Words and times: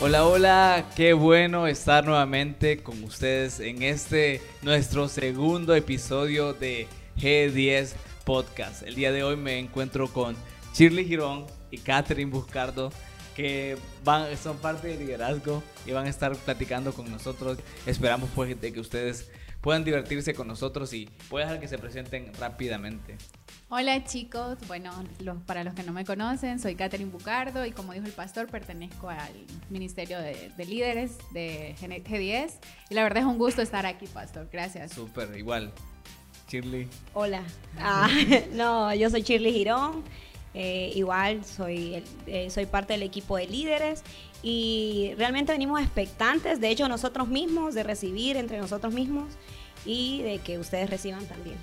Hola, 0.00 0.26
hola, 0.26 0.90
qué 0.96 1.12
bueno 1.12 1.68
estar 1.68 2.04
nuevamente 2.04 2.82
con 2.82 3.02
ustedes 3.04 3.60
en 3.60 3.82
este 3.84 4.42
nuestro 4.60 5.08
segundo 5.08 5.72
episodio 5.74 6.52
de 6.52 6.88
G10 7.16 7.92
Podcast. 8.24 8.82
El 8.82 8.96
día 8.96 9.12
de 9.12 9.22
hoy 9.22 9.36
me 9.36 9.58
encuentro 9.58 10.08
con 10.08 10.34
Shirley 10.74 11.06
Girón 11.06 11.46
y 11.70 11.78
Catherine 11.78 12.30
Buscardo 12.30 12.90
que 13.36 13.76
van, 14.02 14.36
son 14.36 14.58
parte 14.58 14.88
del 14.88 14.98
liderazgo 14.98 15.62
y 15.86 15.92
van 15.92 16.06
a 16.06 16.10
estar 16.10 16.34
platicando 16.36 16.92
con 16.92 17.10
nosotros. 17.10 17.58
Esperamos 17.86 18.28
pues 18.34 18.60
de 18.60 18.72
que 18.72 18.80
ustedes 18.80 19.30
puedan 19.64 19.82
divertirse 19.82 20.34
con 20.34 20.46
nosotros 20.46 20.92
y 20.92 21.08
puedan 21.30 21.48
dejar 21.48 21.60
que 21.62 21.68
se 21.68 21.78
presenten 21.78 22.30
rápidamente. 22.34 23.16
Hola 23.70 24.04
chicos, 24.04 24.58
bueno, 24.68 24.92
los, 25.20 25.38
para 25.44 25.64
los 25.64 25.72
que 25.72 25.82
no 25.82 25.92
me 25.94 26.04
conocen, 26.04 26.60
soy 26.60 26.74
Catherine 26.74 27.10
Bucardo 27.10 27.64
y 27.64 27.70
como 27.70 27.94
dijo 27.94 28.04
el 28.04 28.12
pastor, 28.12 28.46
pertenezco 28.50 29.08
al 29.08 29.32
Ministerio 29.70 30.18
de, 30.18 30.52
Líderes 30.58 31.16
de 31.32 31.74
G10 31.80 32.50
y 32.90 32.94
la 32.94 33.04
verdad 33.04 33.22
es 33.22 33.24
un 33.24 33.38
gusto 33.38 33.62
estar 33.62 33.86
aquí, 33.86 34.06
pastor, 34.06 34.50
gracias. 34.52 34.92
Súper, 34.92 35.34
igual. 35.34 35.72
Shirley. 36.46 36.86
Hola, 37.14 37.42
ah, 37.78 38.10
no, 38.52 38.94
yo 38.94 39.08
soy 39.08 39.22
Shirley 39.22 39.54
Girón, 39.54 40.04
eh, 40.52 40.92
igual 40.94 41.42
soy, 41.42 42.04
eh, 42.26 42.50
soy 42.50 42.66
parte 42.66 42.92
del 42.92 43.02
equipo 43.02 43.38
de 43.38 43.46
líderes 43.46 44.02
y 44.42 45.14
realmente 45.16 45.52
venimos 45.52 45.80
expectantes, 45.80 46.60
de 46.60 46.68
hecho 46.68 46.86
nosotros 46.86 47.28
mismos, 47.28 47.74
de 47.74 47.82
recibir 47.82 48.36
entre 48.36 48.58
nosotros 48.58 48.92
mismos 48.92 49.24
y 49.84 50.22
de 50.22 50.38
que 50.38 50.58
ustedes 50.58 50.88
reciban 50.90 51.26
también. 51.26 51.56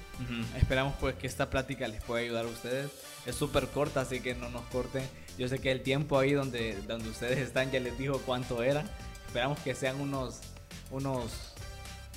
Esperamos 0.57 0.95
pues 0.99 1.15
que 1.15 1.27
esta 1.27 1.49
plática 1.49 1.87
les 1.87 2.03
pueda 2.03 2.21
ayudar 2.21 2.45
a 2.45 2.49
ustedes. 2.49 2.91
Es 3.25 3.35
súper 3.35 3.67
corta, 3.67 4.01
así 4.01 4.19
que 4.19 4.35
no 4.35 4.49
nos 4.49 4.63
corten. 4.63 5.03
Yo 5.37 5.47
sé 5.47 5.59
que 5.59 5.71
el 5.71 5.81
tiempo 5.81 6.19
ahí 6.19 6.33
donde, 6.33 6.75
donde 6.87 7.09
ustedes 7.09 7.39
están 7.39 7.71
ya 7.71 7.79
les 7.79 7.97
dijo 7.97 8.21
cuánto 8.25 8.63
era. 8.63 8.83
Esperamos 9.27 9.59
que 9.59 9.73
sean 9.75 9.99
unos, 10.01 10.41
unos 10.91 11.50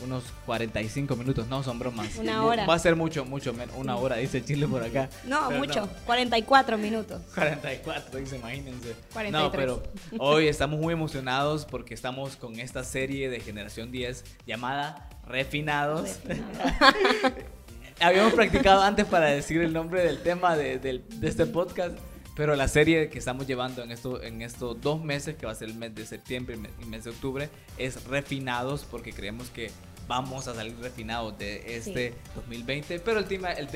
unos 0.02 0.24
45 0.46 1.16
minutos, 1.16 1.46
no 1.48 1.62
son 1.62 1.78
bromas. 1.78 2.16
Una 2.16 2.44
hora. 2.44 2.66
Va 2.66 2.74
a 2.74 2.78
ser 2.78 2.96
mucho, 2.96 3.24
mucho 3.24 3.52
menos. 3.52 3.76
Una 3.76 3.96
hora, 3.96 4.16
dice 4.16 4.44
Chile 4.44 4.66
por 4.66 4.82
acá. 4.82 5.08
No, 5.24 5.50
mucho. 5.52 5.88
44 6.06 6.76
minutos. 6.78 7.22
44, 7.34 8.18
dice, 8.18 8.36
imagínense. 8.36 8.94
43. 9.12 9.32
No, 9.32 9.52
pero 9.52 9.82
hoy 10.18 10.48
estamos 10.48 10.80
muy 10.80 10.92
emocionados 10.92 11.64
porque 11.64 11.94
estamos 11.94 12.36
con 12.36 12.58
esta 12.58 12.82
serie 12.84 13.30
de 13.30 13.40
Generación 13.40 13.90
10 13.90 14.24
llamada 14.46 15.08
Refinados. 15.26 16.18
Habíamos 18.00 18.32
practicado 18.32 18.82
antes 18.82 19.06
para 19.06 19.26
decir 19.26 19.60
el 19.60 19.72
nombre 19.72 20.02
del 20.02 20.22
tema 20.22 20.56
de, 20.56 20.78
de 20.78 21.28
este 21.28 21.46
podcast. 21.46 21.96
Pero 22.34 22.56
la 22.56 22.66
serie 22.66 23.08
que 23.10 23.18
estamos 23.18 23.46
llevando 23.46 23.82
en, 23.82 23.92
esto, 23.92 24.22
en 24.22 24.42
estos 24.42 24.80
dos 24.80 25.02
meses, 25.02 25.36
que 25.36 25.46
va 25.46 25.52
a 25.52 25.54
ser 25.54 25.68
el 25.68 25.76
mes 25.76 25.94
de 25.94 26.04
septiembre 26.04 26.58
y 26.78 26.82
el 26.82 26.88
mes 26.88 27.04
de 27.04 27.10
octubre, 27.10 27.48
es 27.78 28.04
refinados 28.04 28.84
porque 28.90 29.12
creemos 29.12 29.50
que 29.50 29.70
vamos 30.08 30.48
a 30.48 30.54
salir 30.54 30.76
refinados 30.80 31.38
de 31.38 31.76
este 31.76 32.14
2020. 32.34 32.98
Pero 33.00 33.20
el 33.20 33.26
tema, 33.26 33.52
el, 33.52 33.68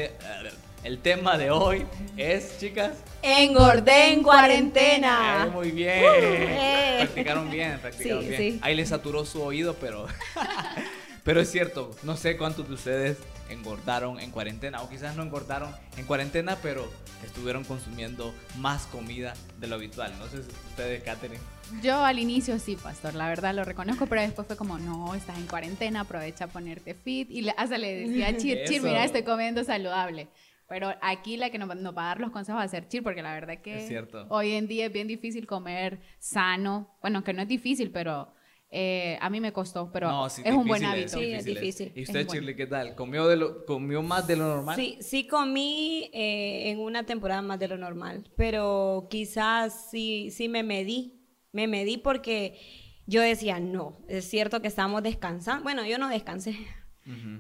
el 0.85 0.99
tema 0.99 1.39
de 1.39 1.51
hoy 1.51 1.85
es, 2.17 2.59
chicas. 2.59 2.99
Engordé 3.23 4.13
en 4.13 4.23
cuarentena. 4.23 5.49
muy 5.53 5.71
bien. 5.71 6.03
Uh, 6.03 6.07
eh. 6.17 6.97
Practicaron 6.99 7.51
bien, 7.51 7.79
practicaron 7.79 8.29
bien. 8.29 8.59
Ahí 8.63 8.75
les 8.75 8.89
saturó 8.89 9.25
su 9.25 9.41
oído, 9.41 9.75
pero. 9.75 10.07
pero 11.25 11.41
es 11.41 11.51
cierto, 11.51 11.91
no 12.03 12.17
sé 12.17 12.37
cuántos 12.37 12.67
de 12.69 12.75
ustedes 12.75 13.19
engordaron 13.49 14.21
en 14.21 14.31
cuarentena 14.31 14.83
o 14.83 14.89
quizás 14.89 15.17
no 15.17 15.23
engordaron 15.23 15.71
en 15.97 16.05
cuarentena, 16.07 16.57
pero 16.63 16.91
estuvieron 17.25 17.65
consumiendo 17.65 18.35
más 18.59 18.87
comida 18.87 19.35
de 19.59 19.67
lo 19.67 19.77
habitual. 19.77 20.13
No 20.19 20.27
sé 20.27 20.43
si 20.43 20.51
ustedes, 20.69 21.03
Katherine. 21.03 21.41
Yo 21.83 22.03
al 22.03 22.19
inicio 22.19 22.59
sí, 22.59 22.77
pastor, 22.77 23.15
la 23.15 23.29
verdad 23.29 23.55
lo 23.55 23.65
reconozco, 23.65 24.07
pero 24.07 24.23
después 24.23 24.47
fue 24.47 24.57
como, 24.57 24.79
no, 24.79 25.15
estás 25.15 25.37
en 25.39 25.47
cuarentena, 25.47 26.01
aprovecha 26.01 26.45
a 26.45 26.49
ponerte 26.49 26.95
fit. 26.95 27.31
Y 27.31 27.49
hasta 27.57 27.79
le 27.79 27.95
decía, 27.95 28.37
Chir, 28.37 28.65
Chir, 28.65 28.83
mira, 28.83 29.05
estoy 29.05 29.23
comiendo 29.23 29.63
saludable. 29.65 30.29
Pero 30.69 30.95
aquí 31.01 31.39
la 31.39 31.51
que 31.51 31.59
nos, 31.59 31.69
va 31.69 31.75
a 31.75 32.07
dar 32.09 32.21
los 32.21 32.31
consejos 32.31 32.61
va 32.61 32.65
a 32.65 32.69
ser 32.69 32.89
Chir, 32.89 33.03
porque 33.03 33.23
la 33.23 33.33
verdad 33.33 33.59
que 33.59 34.07
hoy 34.29 34.53
en 34.53 34.69
día 34.69 34.87
es 34.87 34.93
bien 34.93 35.09
difícil 35.09 35.47
comer 35.47 36.01
sano. 36.19 36.95
Bueno, 37.01 37.25
que 37.25 37.33
no 37.33 37.43
es 37.43 37.49
difícil, 37.49 37.91
pero 37.91 38.33
eh, 38.71 39.17
a 39.23 39.31
mí 39.31 39.41
me 39.41 39.53
costó, 39.53 39.91
pero 39.91 40.27
es 40.27 40.39
un 40.53 40.67
buen 40.67 40.85
hábito. 40.85 41.19
Sí, 41.19 41.33
es 41.33 41.45
difícil. 41.45 41.91
¿Y 41.95 42.03
usted, 42.03 42.27
Shirley, 42.29 42.55
qué 42.55 42.67
tal? 42.67 42.95
¿Comió, 42.95 43.27
de 43.27 43.37
lo, 43.37 43.65
¿Comió 43.65 44.03
más 44.03 44.27
de 44.27 44.37
lo 44.37 44.47
normal? 44.47 44.77
Sí, 44.77 44.99
sí 45.01 45.27
comí 45.27 46.11
eh, 46.13 46.71
en 46.71 46.79
una 46.79 47.07
temporada 47.07 47.41
más 47.41 47.59
de 47.59 47.69
lo 47.69 47.79
normal, 47.79 48.31
pero 48.37 49.07
quizás 49.11 49.89
sí, 49.91 50.31
sí 50.31 50.49
me 50.49 50.63
medí. 50.63 51.15
Me 51.51 51.67
medí 51.67 51.97
porque 51.97 52.59
yo 53.07 53.23
decía, 53.23 53.59
no, 53.59 54.01
es 54.07 54.29
cierto 54.29 54.61
que 54.61 54.69
estamos 54.69 55.03
descansando. 55.03 55.63
Bueno, 55.63 55.87
yo 55.87 55.97
no 55.97 56.11
descansé, 56.11 56.57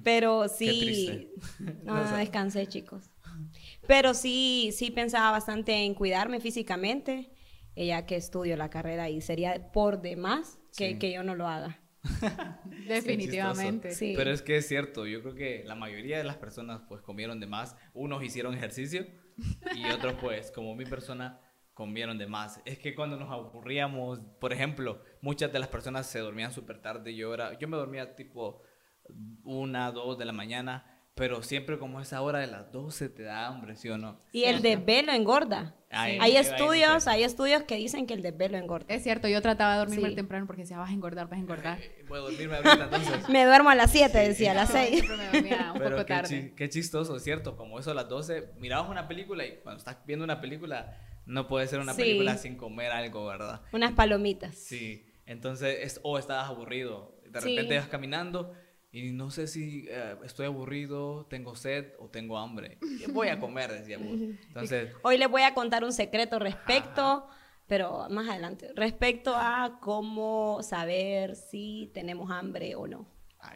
pero 0.02 0.48
sí... 0.48 1.30
No, 1.84 2.02
no 2.02 2.16
descansé, 2.16 2.66
chicos. 2.66 3.10
Pero 3.86 4.14
sí, 4.14 4.70
sí 4.72 4.90
pensaba 4.90 5.30
bastante 5.30 5.74
en 5.74 5.94
cuidarme 5.94 6.40
físicamente, 6.40 7.30
ya 7.76 8.06
que 8.06 8.16
estudio 8.16 8.56
la 8.56 8.70
carrera 8.70 9.10
y 9.10 9.20
sería 9.20 9.70
por 9.72 10.00
demás 10.00 10.57
que, 10.78 11.12
yo 11.12 11.22
no 11.22 11.34
lo 11.34 11.48
haga. 11.48 11.78
Definitivamente. 12.88 13.90
Sí. 13.92 14.14
Pero 14.16 14.30
es 14.30 14.42
que 14.42 14.56
es 14.56 14.68
cierto, 14.68 15.06
yo 15.06 15.20
creo 15.22 15.34
que 15.34 15.64
la 15.64 15.74
mayoría 15.74 16.18
de 16.18 16.24
las 16.24 16.36
personas 16.36 16.82
pues 16.88 17.02
comieron 17.02 17.40
de 17.40 17.46
más, 17.46 17.76
unos 17.92 18.22
hicieron 18.22 18.54
ejercicio 18.54 19.06
y 19.74 19.84
otros 19.92 20.14
pues 20.20 20.50
como 20.50 20.74
mi 20.74 20.84
persona 20.84 21.40
comieron 21.74 22.18
de 22.18 22.26
más. 22.26 22.60
Es 22.64 22.78
que 22.78 22.94
cuando 22.94 23.16
nos 23.16 23.30
aburríamos, 23.30 24.20
por 24.40 24.52
ejemplo, 24.52 25.02
muchas 25.20 25.52
de 25.52 25.58
las 25.58 25.68
personas 25.68 26.06
se 26.06 26.20
dormían 26.20 26.52
súper 26.52 26.80
tarde, 26.80 27.14
yo, 27.14 27.34
era, 27.34 27.58
yo 27.58 27.68
me 27.68 27.76
dormía 27.76 28.16
tipo 28.16 28.62
una, 29.44 29.90
dos 29.92 30.18
de 30.18 30.24
la 30.24 30.32
mañana 30.32 30.97
pero 31.18 31.42
siempre 31.42 31.78
como 31.78 32.00
esa 32.00 32.22
hora 32.22 32.38
de 32.38 32.46
las 32.46 32.70
12 32.70 33.08
te 33.08 33.24
da 33.24 33.48
hambre, 33.48 33.76
¿sí 33.76 33.88
o 33.88 33.98
no? 33.98 34.20
Y 34.32 34.44
el 34.44 34.62
desvelo 34.62 35.12
engorda. 35.12 35.74
hay 35.90 36.36
estudios, 36.36 37.08
hay 37.08 37.24
estudios 37.24 37.64
que 37.64 37.76
dicen 37.76 38.06
que 38.06 38.14
el 38.14 38.22
desvelo 38.22 38.56
engorda. 38.56 38.94
Es 38.94 39.02
cierto, 39.02 39.26
yo 39.26 39.42
trataba 39.42 39.72
de 39.72 39.78
dormir 39.80 40.00
muy 40.00 40.14
temprano 40.14 40.46
porque 40.46 40.62
decía, 40.62 40.78
vas 40.78 40.90
a 40.90 40.92
engordar, 40.92 41.28
vas 41.28 41.38
a 41.38 41.42
engordar. 41.42 41.78
Voy 42.08 42.18
a 42.18 42.22
dormirme 42.22 42.56
ahorita 42.56 42.84
entonces. 42.84 43.28
me 43.28 43.44
duermo 43.44 43.70
a 43.70 43.74
las 43.74 43.90
7, 43.90 44.16
decía, 44.16 44.52
a 44.52 44.54
las 44.54 44.70
6. 44.70 44.90
Siempre 44.90 45.16
me 45.16 45.24
dormía 45.26 45.72
un 45.74 45.80
poco 45.82 46.06
tarde. 46.06 46.52
Qué, 46.56 46.68
chistoso, 46.68 47.18
¿cierto? 47.18 47.56
Como 47.56 47.80
eso 47.80 47.90
a 47.90 47.94
las 47.94 48.08
12, 48.08 48.50
mirabas 48.58 48.88
una 48.88 49.08
película 49.08 49.44
y 49.44 49.56
cuando 49.62 49.78
estás 49.78 49.98
viendo 50.06 50.24
una 50.24 50.40
película, 50.40 50.96
no 51.26 51.48
puede 51.48 51.66
ser 51.66 51.80
una 51.80 51.94
película 51.94 52.36
sin 52.38 52.56
comer 52.56 52.92
algo, 52.92 53.26
¿verdad? 53.26 53.62
Unas 53.72 53.92
palomitas. 53.92 54.54
Sí, 54.54 55.04
entonces, 55.26 55.78
es, 55.82 56.00
o 56.04 56.18
estabas 56.18 56.48
aburrido, 56.48 57.20
de 57.26 57.40
repente 57.40 57.76
vas 57.76 57.88
caminando 57.88 58.54
y 58.90 59.12
no 59.12 59.30
sé 59.30 59.46
si 59.46 59.86
eh, 59.88 60.16
estoy 60.24 60.46
aburrido, 60.46 61.26
tengo 61.26 61.54
sed 61.54 61.92
o 61.98 62.08
tengo 62.08 62.38
hambre. 62.38 62.78
Voy 63.12 63.28
a 63.28 63.38
comer, 63.38 63.70
decíamos. 63.70 64.12
Entonces, 64.46 64.92
Hoy 65.02 65.18
les 65.18 65.28
voy 65.28 65.42
a 65.42 65.54
contar 65.54 65.84
un 65.84 65.92
secreto 65.92 66.38
respecto, 66.38 67.26
pero 67.66 68.08
más 68.08 68.28
adelante, 68.28 68.70
respecto 68.74 69.34
a 69.36 69.78
cómo 69.80 70.62
saber 70.62 71.36
si 71.36 71.90
tenemos 71.92 72.30
hambre 72.30 72.74
o 72.76 72.86
no. 72.86 73.06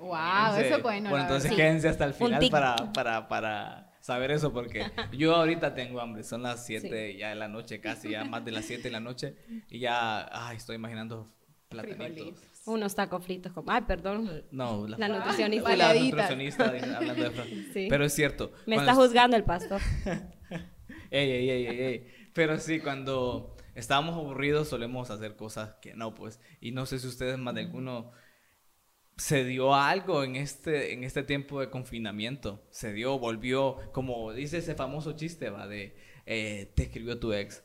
wow, 0.01 0.55
eso 0.59 0.77
es 0.77 0.83
bueno. 0.83 1.11
Bueno, 1.11 1.25
entonces 1.25 1.53
quédense 1.53 1.89
hasta 1.89 2.05
el 2.05 2.15
final 2.15 2.47
para, 2.51 2.93
para, 2.93 3.29
para 3.29 3.93
saber 4.01 4.33
eso, 4.33 4.53
porque 4.53 4.85
yo 5.17 5.35
ahorita 5.35 5.75
tengo 5.75 6.01
hambre. 6.01 6.25
Son 6.25 6.43
las 6.43 6.67
7 6.67 7.17
ya 7.17 7.31
de 7.31 7.37
la 7.37 7.49
noche, 7.49 7.81
casi 7.81 8.11
ya 8.11 8.25
más 8.25 8.45
de 8.45 8.53
las 8.53 8.67
7 8.67 8.83
de 8.83 8.91
la 8.91 9.01
noche, 9.01 9.37
y 9.71 9.79
ya 9.79 10.29
ay, 10.31 10.59
estoy 10.59 10.77
imaginando 10.77 11.33
platanitos. 11.71 12.52
Unos 12.65 12.95
tacos 12.95 13.25
fritos 13.25 13.53
como, 13.53 13.73
ay, 13.73 13.83
perdón. 13.83 14.45
No, 14.53 14.87
la, 14.87 15.09
nutricionista. 15.09 15.77
La 15.77 15.95
nutricionista 15.95 16.73
hablando 16.97 17.31
de 17.31 17.87
Pero 17.89 18.05
es 18.05 18.13
cierto. 18.13 18.53
Me 18.67 18.77
está 18.77 18.95
juzgando 18.95 19.37
el 19.37 19.45
pastor. 19.45 19.81
ey, 21.11 21.31
ey, 21.31 21.51
ey, 21.51 21.67
ey, 21.67 22.07
Pero 22.33 22.59
sí, 22.59 22.79
cuando 22.79 23.57
estábamos 23.75 24.15
aburridos 24.15 24.69
solemos 24.69 25.11
hacer 25.11 25.35
cosas 25.35 25.75
que 25.83 25.95
no, 25.95 26.15
pues. 26.15 26.41
Y 26.61 26.71
no 26.71 26.87
sé 26.87 27.01
si 27.01 27.09
ustedes 27.09 27.37
más 27.37 27.55
de 27.55 27.63
alguno 27.63 28.13
se 29.17 29.45
dio 29.45 29.75
algo 29.75 30.23
en 30.23 30.37
este, 30.37 30.93
en 30.93 31.03
este 31.03 31.25
tiempo 31.25 31.61
de 31.61 31.69
confinamiento. 31.69 32.65
Se 32.71 32.93
dio, 32.93 33.19
volvió, 33.19 33.79
como 33.93 34.33
dice 34.33 34.59
ese 34.59 34.77
famoso 34.77 35.13
chiste, 35.13 35.51
va, 35.51 35.67
de 35.67 35.97
eh, 36.27 36.73
te 36.77 36.85
escribió 36.85 37.19
tu 37.19 37.33
ex. 37.33 37.65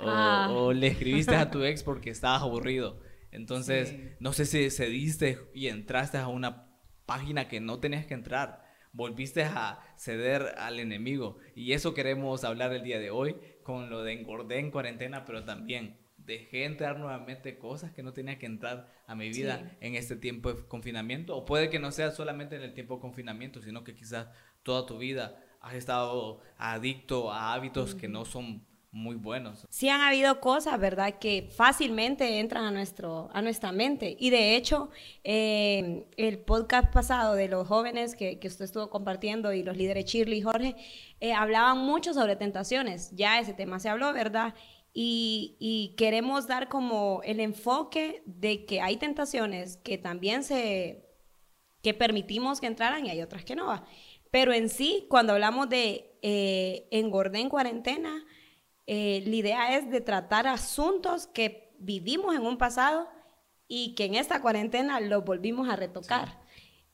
O, 0.00 0.04
ah. 0.06 0.48
o 0.52 0.72
le 0.72 0.88
escribiste 0.88 1.34
a 1.34 1.50
tu 1.50 1.64
ex 1.64 1.82
porque 1.82 2.10
estabas 2.10 2.42
aburrido. 2.42 3.00
Entonces, 3.34 3.96
no 4.20 4.32
sé 4.32 4.46
si 4.46 4.70
cediste 4.70 5.38
y 5.52 5.66
entraste 5.66 6.18
a 6.18 6.28
una 6.28 6.68
página 7.04 7.48
que 7.48 7.60
no 7.60 7.80
tenías 7.80 8.06
que 8.06 8.14
entrar. 8.14 8.64
Volviste 8.92 9.42
a 9.42 9.80
ceder 9.96 10.54
al 10.56 10.78
enemigo. 10.78 11.38
Y 11.56 11.72
eso 11.72 11.94
queremos 11.94 12.44
hablar 12.44 12.72
el 12.72 12.84
día 12.84 13.00
de 13.00 13.10
hoy 13.10 13.36
con 13.64 13.90
lo 13.90 14.04
de 14.04 14.12
engordé 14.12 14.60
en 14.60 14.70
cuarentena, 14.70 15.24
pero 15.24 15.44
también 15.44 15.98
dejé 16.16 16.64
entrar 16.64 16.98
nuevamente 16.98 17.58
cosas 17.58 17.90
que 17.90 18.04
no 18.04 18.12
tenía 18.12 18.38
que 18.38 18.46
entrar 18.46 18.88
a 19.08 19.16
mi 19.16 19.28
vida 19.30 19.76
en 19.80 19.96
este 19.96 20.14
tiempo 20.14 20.52
de 20.52 20.64
confinamiento. 20.66 21.36
O 21.36 21.44
puede 21.44 21.70
que 21.70 21.80
no 21.80 21.90
sea 21.90 22.12
solamente 22.12 22.54
en 22.54 22.62
el 22.62 22.72
tiempo 22.72 22.94
de 22.94 23.00
confinamiento, 23.00 23.60
sino 23.60 23.82
que 23.82 23.96
quizás 23.96 24.28
toda 24.62 24.86
tu 24.86 24.96
vida 24.96 25.44
has 25.60 25.74
estado 25.74 26.40
adicto 26.56 27.32
a 27.32 27.52
hábitos 27.52 27.96
que 27.96 28.06
no 28.06 28.24
son 28.24 28.64
muy 28.94 29.16
buenos. 29.16 29.66
Sí 29.70 29.88
han 29.88 30.00
habido 30.00 30.40
cosas, 30.40 30.78
¿verdad?, 30.78 31.18
que 31.18 31.50
fácilmente 31.54 32.38
entran 32.38 32.64
a, 32.64 32.70
nuestro, 32.70 33.28
a 33.32 33.42
nuestra 33.42 33.72
mente. 33.72 34.16
Y 34.20 34.30
de 34.30 34.54
hecho, 34.54 34.88
eh, 35.24 36.06
el 36.16 36.38
podcast 36.38 36.92
pasado 36.92 37.34
de 37.34 37.48
los 37.48 37.66
jóvenes 37.66 38.14
que, 38.14 38.38
que, 38.38 38.46
usted 38.46 38.66
estuvo 38.66 38.90
compartiendo 38.90 39.52
y 39.52 39.64
los 39.64 39.76
líderes 39.76 40.04
Shirley 40.04 40.38
y 40.38 40.42
Jorge, 40.42 40.76
eh, 41.20 41.32
hablaban 41.32 41.78
mucho 41.78 42.14
sobre 42.14 42.36
tentaciones. 42.36 43.10
Ya 43.16 43.40
ese 43.40 43.52
tema 43.52 43.80
se 43.80 43.88
habló, 43.88 44.12
¿verdad? 44.12 44.54
Y, 44.92 45.56
y, 45.58 45.96
queremos 45.96 46.46
dar 46.46 46.68
como 46.68 47.20
el 47.24 47.40
enfoque 47.40 48.22
de 48.26 48.64
que 48.64 48.80
hay 48.80 48.96
tentaciones 48.96 49.76
que 49.78 49.98
también 49.98 50.44
se, 50.44 51.04
que 51.82 51.94
permitimos 51.94 52.60
que 52.60 52.68
entraran 52.68 53.04
y 53.04 53.10
hay 53.10 53.22
otras 53.22 53.44
que 53.44 53.56
no. 53.56 53.84
Pero 54.30 54.52
en 54.52 54.68
sí, 54.68 55.06
cuando 55.10 55.32
hablamos 55.32 55.68
de 55.68 56.16
eh, 56.22 56.88
engordé 56.90 57.40
en 57.40 57.48
cuarentena, 57.48 58.24
eh, 58.86 59.22
la 59.26 59.34
idea 59.34 59.78
es 59.78 59.90
de 59.90 60.00
tratar 60.00 60.46
asuntos 60.46 61.26
que 61.26 61.72
vivimos 61.78 62.34
en 62.34 62.42
un 62.42 62.58
pasado 62.58 63.08
y 63.68 63.94
que 63.94 64.04
en 64.04 64.14
esta 64.14 64.40
cuarentena 64.40 65.00
los 65.00 65.24
volvimos 65.24 65.68
a 65.68 65.76
retocar. 65.76 66.42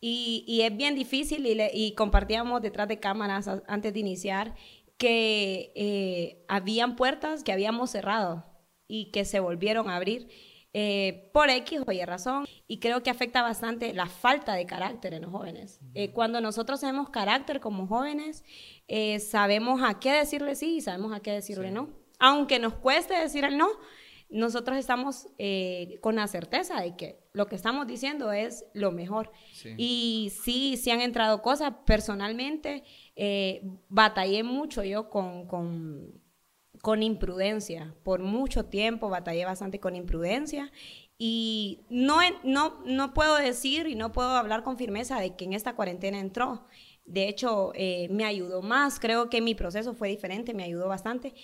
Y, 0.03 0.63
es 0.63 0.75
bien 0.75 0.95
difícil 0.95 1.45
y, 1.47 1.95
compartíamos 1.95 2.63
detrás 2.63 2.89
de 2.89 2.99
cámaras 2.99 3.49
antes 3.67 3.93
de 3.93 4.01
iniciar 4.01 4.55
que 4.97 5.73
eh, 5.75 6.45
habían 6.49 6.97
puertas 6.97 7.45
que 7.45 7.53
habíamos 7.53 7.91
cerrado 7.91 8.47
y 8.89 9.11
que 9.11 9.25
se 9.25 9.41
volvieron 9.41 9.91
a 9.91 9.97
abrir 9.97 10.29
eh, 10.73 11.31
por 11.35 11.51
X 11.51 11.81
o 11.87 11.93
Y 11.93 12.03
razón. 12.05 12.47
Y 12.71 12.79
creo 12.79 13.03
que 13.03 13.11
afecta 13.11 13.43
bastante 13.43 13.93
la 13.95 14.07
falta 14.07 14.55
de 14.55 14.65
carácter 14.65 15.13
en 15.13 15.23
los 15.23 15.33
jóvenes. 15.33 15.81
cuando 16.15 16.41
nosotros 16.41 16.79
tenemos 16.79 17.11
carácter 17.11 17.59
como 17.59 17.89
jóvenes, 17.89 18.45
eh, 18.87 19.19
sabemos 19.19 19.83
a 19.83 19.99
qué 19.99 20.13
decirle 20.13 20.55
sí 20.55 20.77
y 20.77 20.81
sabemos 20.81 21.13
a 21.13 21.19
qué 21.19 21.33
decirle 21.33 21.73
no. 21.73 21.91
Aunque 22.21 22.61
nos 22.61 22.75
cueste 22.75 23.15
decir 23.15 23.45
el 23.45 23.59
no, 23.59 23.71
nosotros 24.29 24.79
estamos 24.79 25.27
eh, 25.39 25.99
con 26.01 26.15
la 26.15 26.29
certeza 26.29 26.81
de 26.81 26.95
que 26.95 27.19
lo 27.33 27.47
que 27.47 27.57
estamos 27.57 27.89
diciendo 27.89 28.31
es 28.31 28.65
lo 28.73 28.93
mejor. 28.93 29.33
Y 29.77 30.31
sí, 30.41 30.77
sí 30.77 30.93
han 30.93 31.01
entrado 31.01 31.43
cosas. 31.43 31.73
Personalmente, 31.85 32.85
eh, 33.17 33.63
batallé 33.89 34.45
mucho 34.45 34.85
yo 34.85 35.11
con, 35.11 35.49
con, 35.49 36.23
con, 36.83 37.03
imprudencia. 37.03 37.97
Por 38.05 38.21
mucho 38.21 38.67
tiempo 38.67 39.09
batallé 39.09 39.45
bastante 39.45 39.81
con 39.81 39.97
imprudencia. 39.97 40.71
Y 41.23 41.85
no, 41.91 42.17
no, 42.45 42.81
no 42.87 43.13
puedo 43.13 43.37
decir 43.37 43.87
y 43.87 43.95
no 43.95 44.11
puedo 44.11 44.31
hablar 44.31 44.63
con 44.63 44.79
firmeza 44.79 45.21
de 45.21 45.37
que 45.37 45.45
en 45.45 45.53
esta 45.53 45.77
cuarentena 45.77 46.19
entró. 46.19 46.65
De 47.05 47.29
hecho, 47.29 47.73
eh, 47.75 48.09
me 48.11 48.25
ayudó 48.25 48.63
más, 48.63 48.99
creo 48.99 49.29
que 49.29 49.43
mi 49.43 49.55
proceso 49.55 49.93
fue 49.93 50.09
diferente, 50.09 50.55
me 50.55 50.65
ayudó 50.65 50.89
bastante, 50.89 51.35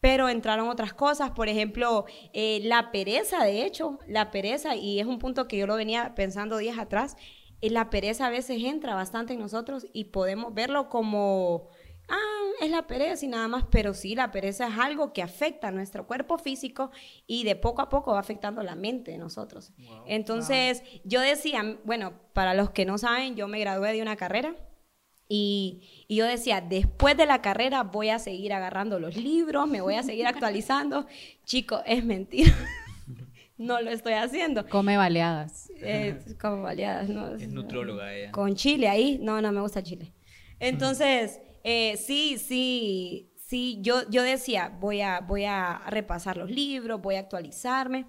pero 0.00 0.30
entraron 0.30 0.70
otras 0.70 0.94
cosas, 0.94 1.32
por 1.32 1.50
ejemplo, 1.50 2.06
eh, 2.32 2.60
la 2.62 2.90
pereza, 2.90 3.44
de 3.44 3.66
hecho, 3.66 3.98
la 4.06 4.30
pereza, 4.30 4.74
y 4.74 5.00
es 5.00 5.06
un 5.06 5.18
punto 5.18 5.48
que 5.48 5.58
yo 5.58 5.66
lo 5.66 5.76
venía 5.76 6.14
pensando 6.14 6.56
días 6.56 6.78
atrás, 6.78 7.18
eh, 7.60 7.68
la 7.68 7.90
pereza 7.90 8.28
a 8.28 8.30
veces 8.30 8.64
entra 8.64 8.94
bastante 8.94 9.34
en 9.34 9.40
nosotros 9.40 9.86
y 9.92 10.04
podemos 10.04 10.54
verlo 10.54 10.88
como, 10.88 11.68
ah, 12.08 12.50
es 12.60 12.70
la 12.70 12.86
pereza 12.86 13.24
y 13.24 13.28
nada 13.28 13.48
más, 13.48 13.64
pero 13.70 13.94
sí, 13.94 14.14
la 14.14 14.30
pereza 14.30 14.68
es 14.68 14.78
algo 14.78 15.12
que 15.12 15.22
afecta 15.22 15.68
a 15.68 15.72
nuestro 15.72 16.06
cuerpo 16.06 16.38
físico 16.38 16.90
y 17.26 17.44
de 17.44 17.56
poco 17.56 17.82
a 17.82 17.88
poco 17.88 18.12
va 18.12 18.20
afectando 18.20 18.62
la 18.62 18.74
mente 18.74 19.10
de 19.10 19.18
nosotros. 19.18 19.72
Entonces, 20.06 20.82
yo 21.04 21.20
decía, 21.20 21.78
bueno, 21.84 22.14
para 22.32 22.54
los 22.54 22.70
que 22.70 22.84
no 22.84 22.98
saben, 22.98 23.36
yo 23.36 23.48
me 23.48 23.60
gradué 23.60 23.92
de 23.92 24.02
una 24.02 24.16
carrera 24.16 24.56
y, 25.28 26.06
yo 26.08 26.24
decía, 26.24 26.60
después 26.60 27.16
de 27.16 27.26
la 27.26 27.42
carrera 27.42 27.82
voy 27.82 28.10
a 28.10 28.18
seguir 28.18 28.52
agarrando 28.52 29.00
los 29.00 29.16
libros, 29.16 29.68
me 29.68 29.80
voy 29.80 29.94
a 29.94 30.02
seguir 30.02 30.26
actualizando. 30.26 31.06
Chico, 31.44 31.82
es 31.84 32.04
mentira. 32.04 32.52
no 33.58 33.80
lo 33.80 33.90
estoy 33.90 34.14
haciendo. 34.14 34.68
Come 34.68 34.96
baleadas. 34.96 35.70
Eh, 35.80 36.18
come 36.40 36.62
baleadas, 36.62 37.08
¿no? 37.08 37.34
Es 37.34 37.48
nutróloga 37.48 38.14
ella. 38.14 38.30
Con 38.30 38.54
chile 38.54 38.88
ahí. 38.88 39.18
No, 39.20 39.40
no 39.40 39.50
me 39.52 39.60
gusta 39.60 39.82
chile. 39.82 40.12
Entonces, 40.60 41.40
eh, 41.68 41.96
sí, 41.96 42.38
sí, 42.38 43.32
sí, 43.36 43.78
yo, 43.82 44.08
yo 44.10 44.22
decía, 44.22 44.68
voy 44.80 45.00
a, 45.00 45.20
voy 45.20 45.44
a 45.44 45.82
repasar 45.88 46.36
los 46.36 46.50
libros, 46.50 47.02
voy 47.02 47.16
a 47.16 47.20
actualizarme. 47.20 48.06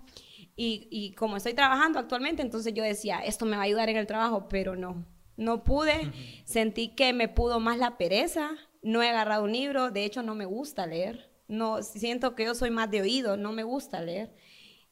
Y, 0.55 0.87
y 0.91 1.13
como 1.13 1.37
estoy 1.37 1.53
trabajando 1.53 1.99
actualmente, 1.99 2.41
entonces 2.41 2.73
yo 2.73 2.83
decía, 2.83 3.19
esto 3.19 3.45
me 3.45 3.57
va 3.57 3.63
a 3.63 3.65
ayudar 3.65 3.89
en 3.89 3.97
el 3.97 4.07
trabajo, 4.07 4.47
pero 4.49 4.75
no 4.75 5.05
no 5.37 5.63
pude, 5.63 6.11
sentí 6.45 6.89
que 6.89 7.13
me 7.13 7.29
pudo 7.29 7.59
más 7.59 7.77
la 7.77 7.97
pereza, 7.97 8.51
no 8.81 9.03
he 9.03 9.09
agarrado 9.09 9.43
un 9.43 9.53
libro, 9.53 9.91
de 9.91 10.03
hecho 10.03 10.23
no 10.23 10.33
me 10.35 10.45
gusta 10.45 10.87
leer, 10.87 11.31
no 11.47 11.83
siento 11.83 12.35
que 12.35 12.45
yo 12.45 12.55
soy 12.55 12.71
más 12.71 12.89
de 12.91 13.01
oído, 13.01 13.37
no 13.37 13.53
me 13.53 13.63
gusta 13.63 14.01
leer. 14.01 14.33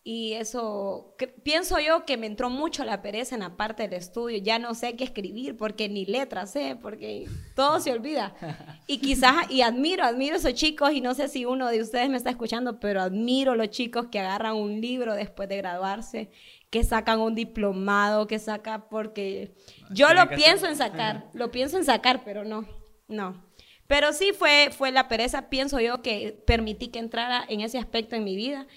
Y 0.08 0.34
eso, 0.34 1.16
pienso 1.42 1.80
yo 1.80 2.06
que 2.06 2.16
me 2.16 2.28
entró 2.28 2.52
mucho 2.52 2.86
la 2.86 3.02
pereza 3.02 3.34
en 3.34 3.42
la 3.42 3.58
parte 3.58 3.82
del 3.82 3.94
estudio. 3.94 4.38
Ya 4.38 4.60
no 4.60 4.76
sé 4.76 4.96
qué 4.96 5.04
escribir 5.04 5.58
porque 5.58 5.90
ni 5.90 6.06
letras 6.06 6.52
sé, 6.52 6.78
porque 6.80 7.28
todo 7.56 7.80
se 7.80 7.92
olvida. 7.92 8.36
Y 8.88 9.00
quizás, 9.00 9.50
y 9.50 9.64
admiro, 9.64 10.04
admiro 10.04 10.36
a 10.36 10.38
esos 10.38 10.54
chicos, 10.54 10.92
y 10.94 11.02
no 11.02 11.16
sé 11.16 11.28
si 11.28 11.44
uno 11.44 11.70
de 11.70 11.82
ustedes 11.82 12.08
me 12.08 12.18
está 12.18 12.30
escuchando, 12.30 12.80
pero 12.80 13.02
admiro 13.02 13.56
los 13.56 13.72
chicos 13.72 14.06
que 14.12 14.20
agarran 14.20 14.56
un 14.56 14.80
libro 14.80 15.16
después 15.16 15.50
de 15.50 15.58
graduarse 15.58 16.30
que 16.70 16.84
sacan 16.84 17.20
un 17.20 17.34
diplomado, 17.34 18.28
que 18.28 18.38
saca 18.38 18.88
porque 18.90 19.56
yo 19.90 20.14
lo 20.14 20.30
pienso 20.30 20.68
en 20.68 20.76
sacar, 20.76 21.32
lo 21.34 21.50
pienso 21.50 21.78
en 21.78 21.86
sacar, 21.86 22.24
pero 22.24 22.46
no, 22.46 22.68
no. 23.08 23.44
Pero 23.88 24.14
sí 24.14 24.34
fue, 24.38 24.70
fue 24.72 24.92
la 24.92 25.08
pereza, 25.08 25.50
pienso 25.50 25.80
yo, 25.80 26.04
que 26.04 26.44
permití 26.46 26.90
que 26.90 27.00
entrara 27.00 27.44
en 27.50 27.62
ese 27.62 27.80
aspecto 27.80 28.16
en 28.16 28.24
mi 28.24 28.36
vida 28.36 28.68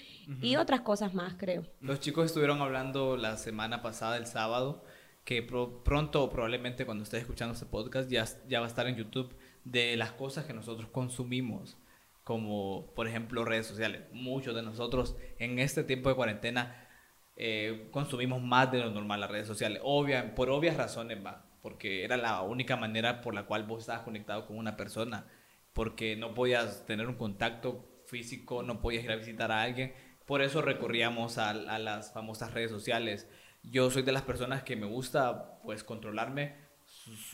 y 0.41 0.55
otras 0.55 0.81
cosas 0.81 1.13
más, 1.13 1.35
creo. 1.37 1.65
Los 1.81 1.99
chicos 1.99 2.25
estuvieron 2.25 2.61
hablando 2.61 3.17
la 3.17 3.37
semana 3.37 3.81
pasada, 3.81 4.17
el 4.17 4.27
sábado, 4.27 4.83
que 5.23 5.41
pronto 5.41 6.23
o 6.23 6.29
probablemente 6.29 6.85
cuando 6.85 7.03
estés 7.03 7.21
escuchando 7.21 7.53
este 7.53 7.65
podcast 7.65 8.09
ya, 8.09 8.25
ya 8.47 8.59
va 8.59 8.65
a 8.65 8.69
estar 8.69 8.87
en 8.87 8.95
YouTube, 8.95 9.35
de 9.63 9.97
las 9.97 10.11
cosas 10.11 10.45
que 10.45 10.53
nosotros 10.53 10.89
consumimos, 10.89 11.77
como 12.23 12.93
por 12.95 13.07
ejemplo 13.07 13.45
redes 13.45 13.67
sociales. 13.67 14.03
Muchos 14.11 14.55
de 14.55 14.63
nosotros 14.63 15.15
en 15.37 15.59
este 15.59 15.83
tiempo 15.83 16.09
de 16.09 16.15
cuarentena 16.15 16.87
eh, 17.35 17.87
consumimos 17.91 18.41
más 18.41 18.71
de 18.71 18.79
lo 18.79 18.91
normal 18.91 19.21
las 19.21 19.31
redes 19.31 19.47
sociales. 19.47 19.81
Obvia, 19.83 20.35
por 20.35 20.49
obvias 20.49 20.77
razones, 20.77 21.17
va, 21.25 21.45
porque 21.61 22.03
era 22.03 22.17
la 22.17 22.41
única 22.41 22.75
manera 22.75 23.21
por 23.21 23.33
la 23.33 23.45
cual 23.45 23.63
vos 23.63 23.81
estabas 23.81 24.03
conectado 24.03 24.45
con 24.45 24.57
una 24.57 24.75
persona, 24.77 25.25
porque 25.73 26.15
no 26.15 26.33
podías 26.33 26.85
tener 26.85 27.07
un 27.07 27.15
contacto 27.15 28.03
físico, 28.07 28.63
no 28.63 28.81
podías 28.81 29.03
ir 29.03 29.11
a 29.11 29.15
visitar 29.15 29.51
a 29.51 29.61
alguien. 29.61 29.93
Por 30.29 30.43
eso 30.43 30.61
recurríamos 30.61 31.39
a, 31.39 31.55
las 31.55 32.13
famosas 32.13 32.53
redes 32.53 32.69
sociales. 32.69 33.27
Yo 33.63 33.89
soy 33.89 34.03
de 34.03 34.11
las 34.11 34.21
personas 34.21 34.61
que 34.61 34.75
me 34.75 34.85
gusta, 34.85 35.59
pues, 35.63 35.83
controlarme. 35.83 36.53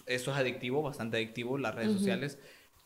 Eso 0.05 0.31
es 0.31 0.37
adictivo, 0.37 0.81
bastante 0.81 1.17
adictivo, 1.17 1.57
las 1.57 1.75
redes 1.75 1.91
sociales 1.91 2.39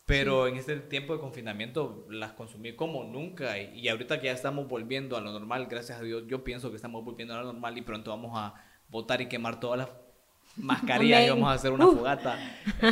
pero 0.10 0.48
en 0.48 0.58
este 0.58 0.76
tiempo 0.78 1.14
de 1.14 1.20
confinamiento 1.20 2.08
las 2.10 2.32
consumí 2.32 2.74
como 2.74 3.04
nunca. 3.04 3.60
Y, 3.60 3.88
ahorita 3.90 4.20
que 4.20 4.26
ya 4.26 4.32
estamos 4.32 4.68
volviendo 4.68 5.16
a 5.16 5.22
lo 5.22 5.32
normal, 5.32 5.68
gracias 5.70 6.00
a 6.00 6.02
Dios, 6.02 6.24
yo 6.26 6.44
pienso 6.44 6.72
que 6.72 6.78
estamos 6.78 7.06
volviendo 7.06 7.36
a 7.36 7.44
lo 7.44 7.54
normal 7.54 7.78
y 7.78 7.84
pronto 7.84 8.10
vamos 8.10 8.32
a 8.34 8.56
votar 8.90 9.22
y 9.22 9.28
quemar 9.28 9.60
todas 9.60 9.78
las 9.78 9.90
mascarillas 10.58 11.28
y 11.28 11.30
vamos 11.30 11.52
a 11.52 11.54
hacer 11.54 11.72
una 11.72 11.86
fogata. 11.86 12.40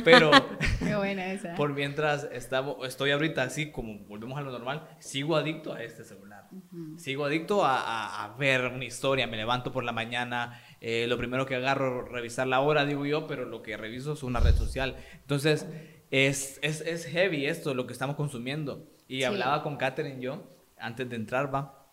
Pero 0.03 0.29
Qué 0.87 0.95
buena 0.95 1.31
esa. 1.31 1.55
por 1.55 1.73
mientras 1.73 2.27
estamos, 2.31 2.87
estoy 2.87 3.11
ahorita 3.11 3.43
así 3.43 3.71
como 3.71 3.99
volvemos 4.05 4.37
a 4.37 4.41
lo 4.41 4.51
normal, 4.51 4.87
sigo 4.99 5.35
adicto 5.35 5.73
a 5.73 5.83
este 5.83 6.03
celular. 6.03 6.47
Sigo 6.97 7.25
adicto 7.25 7.65
a, 7.65 8.23
a, 8.23 8.37
ver 8.37 8.67
una 8.67 8.85
historia. 8.85 9.27
Me 9.27 9.35
levanto 9.35 9.71
por 9.71 9.83
la 9.83 9.91
mañana, 9.91 10.61
eh, 10.79 11.05
lo 11.07 11.17
primero 11.17 11.45
que 11.45 11.55
agarro, 11.55 12.03
revisar 12.05 12.47
la 12.47 12.61
hora, 12.61 12.85
digo 12.85 13.05
yo, 13.05 13.27
pero 13.27 13.45
lo 13.45 13.61
que 13.61 13.75
reviso 13.75 14.13
es 14.13 14.23
una 14.23 14.39
red 14.39 14.55
social. 14.55 14.95
Entonces 15.13 15.67
es, 16.11 16.59
es, 16.61 16.81
es 16.81 17.05
heavy 17.05 17.45
esto, 17.45 17.73
lo 17.73 17.85
que 17.87 17.93
estamos 17.93 18.15
consumiendo. 18.15 18.87
Y 19.07 19.23
hablaba 19.23 19.63
con 19.63 19.77
Katherine 19.77 20.21
yo, 20.21 20.43
antes 20.77 21.09
de 21.09 21.15
entrar, 21.15 21.53
va, 21.53 21.85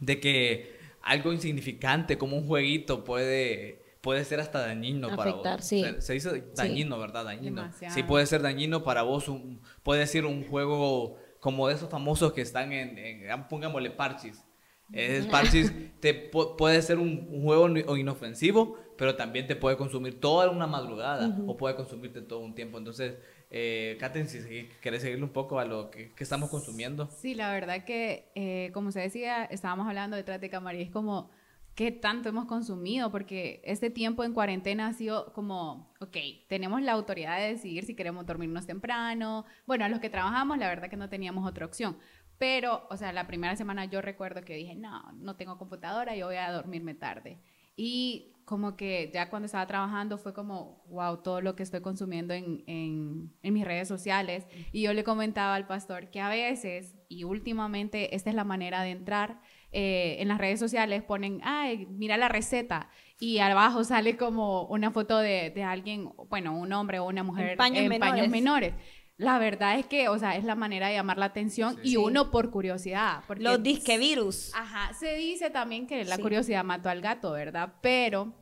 de 0.00 0.20
que 0.20 0.76
algo 1.02 1.32
insignificante 1.32 2.18
como 2.18 2.36
un 2.36 2.46
jueguito 2.46 3.04
puede, 3.04 3.84
puede 4.06 4.24
ser 4.24 4.38
hasta 4.38 4.60
dañino 4.60 5.16
para 5.16 5.32
vos. 5.32 5.64
Se, 5.64 6.12
dice 6.12 6.44
dañino, 6.54 6.96
¿verdad? 6.96 7.24
Dañino. 7.24 7.72
Sí, 7.88 8.04
puede 8.04 8.24
ser 8.26 8.40
dañino 8.40 8.84
para 8.84 9.02
vos. 9.02 9.28
Un, 9.28 9.60
puede 9.82 10.06
ser 10.06 10.26
un 10.26 10.46
juego 10.46 11.18
como 11.40 11.66
de 11.66 11.74
esos 11.74 11.90
famosos 11.90 12.32
que 12.32 12.40
están 12.40 12.72
en, 12.72 12.96
en 12.98 13.48
pongámosle 13.48 13.90
parches. 13.90 14.44
Es 14.92 15.26
parches, 15.26 15.72
te, 16.00 16.14
puede 16.14 16.80
ser 16.82 16.98
un, 16.98 17.26
un, 17.32 17.42
juego 17.42 17.96
inofensivo, 17.96 18.78
pero 18.96 19.16
también 19.16 19.48
te 19.48 19.56
puede 19.56 19.76
consumir 19.76 20.20
toda 20.20 20.48
una 20.50 20.68
madrugada 20.68 21.36
o 21.48 21.56
puede 21.56 21.74
consumirte 21.74 22.22
todo 22.22 22.38
un 22.38 22.54
tiempo. 22.54 22.78
Entonces, 22.78 23.16
eh, 23.50 23.98
si 24.28 24.68
querés 24.80 25.02
seguirle 25.02 25.24
un 25.24 25.32
poco 25.32 25.58
a 25.58 25.64
lo 25.64 25.90
que, 25.90 26.12
estamos 26.16 26.48
consumiendo. 26.48 27.10
Sí, 27.10 27.34
la 27.34 27.50
verdad 27.50 27.84
que, 27.84 28.30
eh, 28.36 28.70
como 28.72 28.92
se 28.92 29.00
decía, 29.00 29.46
estábamos 29.46 29.88
hablando 29.88 30.16
detrás 30.16 30.40
de 30.40 30.48
cámara 30.48 30.78
y 30.78 30.82
es 30.82 30.92
como, 30.92 31.32
¿qué 31.76 31.92
tanto 31.92 32.30
hemos 32.30 32.46
consumido? 32.46 33.12
Porque 33.12 33.60
este 33.62 33.90
tiempo 33.90 34.24
en 34.24 34.32
cuarentena 34.32 34.88
ha 34.88 34.92
sido 34.94 35.32
como, 35.34 35.94
ok, 36.00 36.16
tenemos 36.48 36.82
la 36.82 36.92
autoridad 36.92 37.38
de 37.38 37.52
decidir 37.52 37.84
si 37.84 37.94
queremos 37.94 38.26
dormirnos 38.26 38.66
temprano. 38.66 39.44
Bueno, 39.66 39.84
a 39.84 39.88
los 39.88 40.00
que 40.00 40.10
trabajamos, 40.10 40.58
la 40.58 40.68
verdad 40.68 40.88
que 40.88 40.96
no 40.96 41.10
teníamos 41.10 41.48
otra 41.48 41.66
opción. 41.66 41.98
Pero, 42.38 42.86
o 42.90 42.96
sea, 42.96 43.12
la 43.12 43.26
primera 43.26 43.56
semana 43.56 43.84
yo 43.84 44.00
recuerdo 44.00 44.42
que 44.42 44.54
dije, 44.56 44.74
no, 44.74 45.12
no 45.12 45.36
tengo 45.36 45.58
computadora, 45.58 46.16
yo 46.16 46.26
voy 46.26 46.36
a 46.36 46.50
dormirme 46.50 46.94
tarde. 46.94 47.38
Y 47.76 48.32
como 48.46 48.76
que 48.76 49.10
ya 49.12 49.28
cuando 49.28 49.46
estaba 49.46 49.66
trabajando 49.66 50.16
fue 50.16 50.32
como, 50.32 50.82
wow, 50.88 51.18
todo 51.18 51.42
lo 51.42 51.56
que 51.56 51.62
estoy 51.62 51.80
consumiendo 51.82 52.32
en, 52.32 52.64
en, 52.66 53.34
en, 53.42 53.54
mis 53.54 53.66
redes 53.66 53.86
sociales. 53.86 54.46
Y 54.72 54.82
yo 54.82 54.94
le 54.94 55.04
comentaba 55.04 55.54
al 55.54 55.66
pastor 55.66 56.10
que 56.10 56.20
a 56.20 56.30
veces, 56.30 56.96
y 57.08 57.24
últimamente, 57.24 58.14
esta 58.14 58.30
es 58.30 58.36
la 58.36 58.44
manera 58.44 58.82
de 58.82 58.92
entrar, 58.92 59.40
eh, 59.78 60.22
en 60.22 60.28
las 60.28 60.38
redes 60.38 60.58
sociales 60.58 61.02
ponen, 61.02 61.42
ay, 61.44 61.86
mira 61.90 62.16
la 62.16 62.30
receta. 62.30 62.88
Y 63.20 63.40
abajo 63.40 63.84
sale 63.84 64.16
como 64.16 64.62
una 64.68 64.90
foto 64.90 65.18
de, 65.18 65.50
de 65.50 65.62
alguien, 65.64 66.14
bueno, 66.30 66.58
un 66.58 66.72
hombre 66.72 66.98
o 66.98 67.04
una 67.04 67.22
mujer 67.22 67.50
en 67.50 67.58
paños, 67.58 67.86
menores. 67.86 68.10
paños 68.10 68.28
menores. 68.30 68.74
La 69.18 69.38
verdad 69.38 69.78
es 69.78 69.84
que, 69.84 70.08
o 70.08 70.18
sea, 70.18 70.34
es 70.36 70.44
la 70.44 70.54
manera 70.54 70.88
de 70.88 70.94
llamar 70.94 71.18
la 71.18 71.26
atención 71.26 71.78
y 71.82 71.98
uno 71.98 72.30
por 72.30 72.50
curiosidad. 72.50 73.22
Porque, 73.26 73.42
Los 73.42 73.62
disquevirus. 73.62 74.50
Ajá, 74.54 74.94
se 74.94 75.14
dice 75.14 75.50
también 75.50 75.86
que 75.86 76.06
la 76.06 76.16
curiosidad 76.16 76.64
mató 76.64 76.88
al 76.88 77.02
gato, 77.02 77.32
¿verdad? 77.32 77.74
Pero 77.82 78.32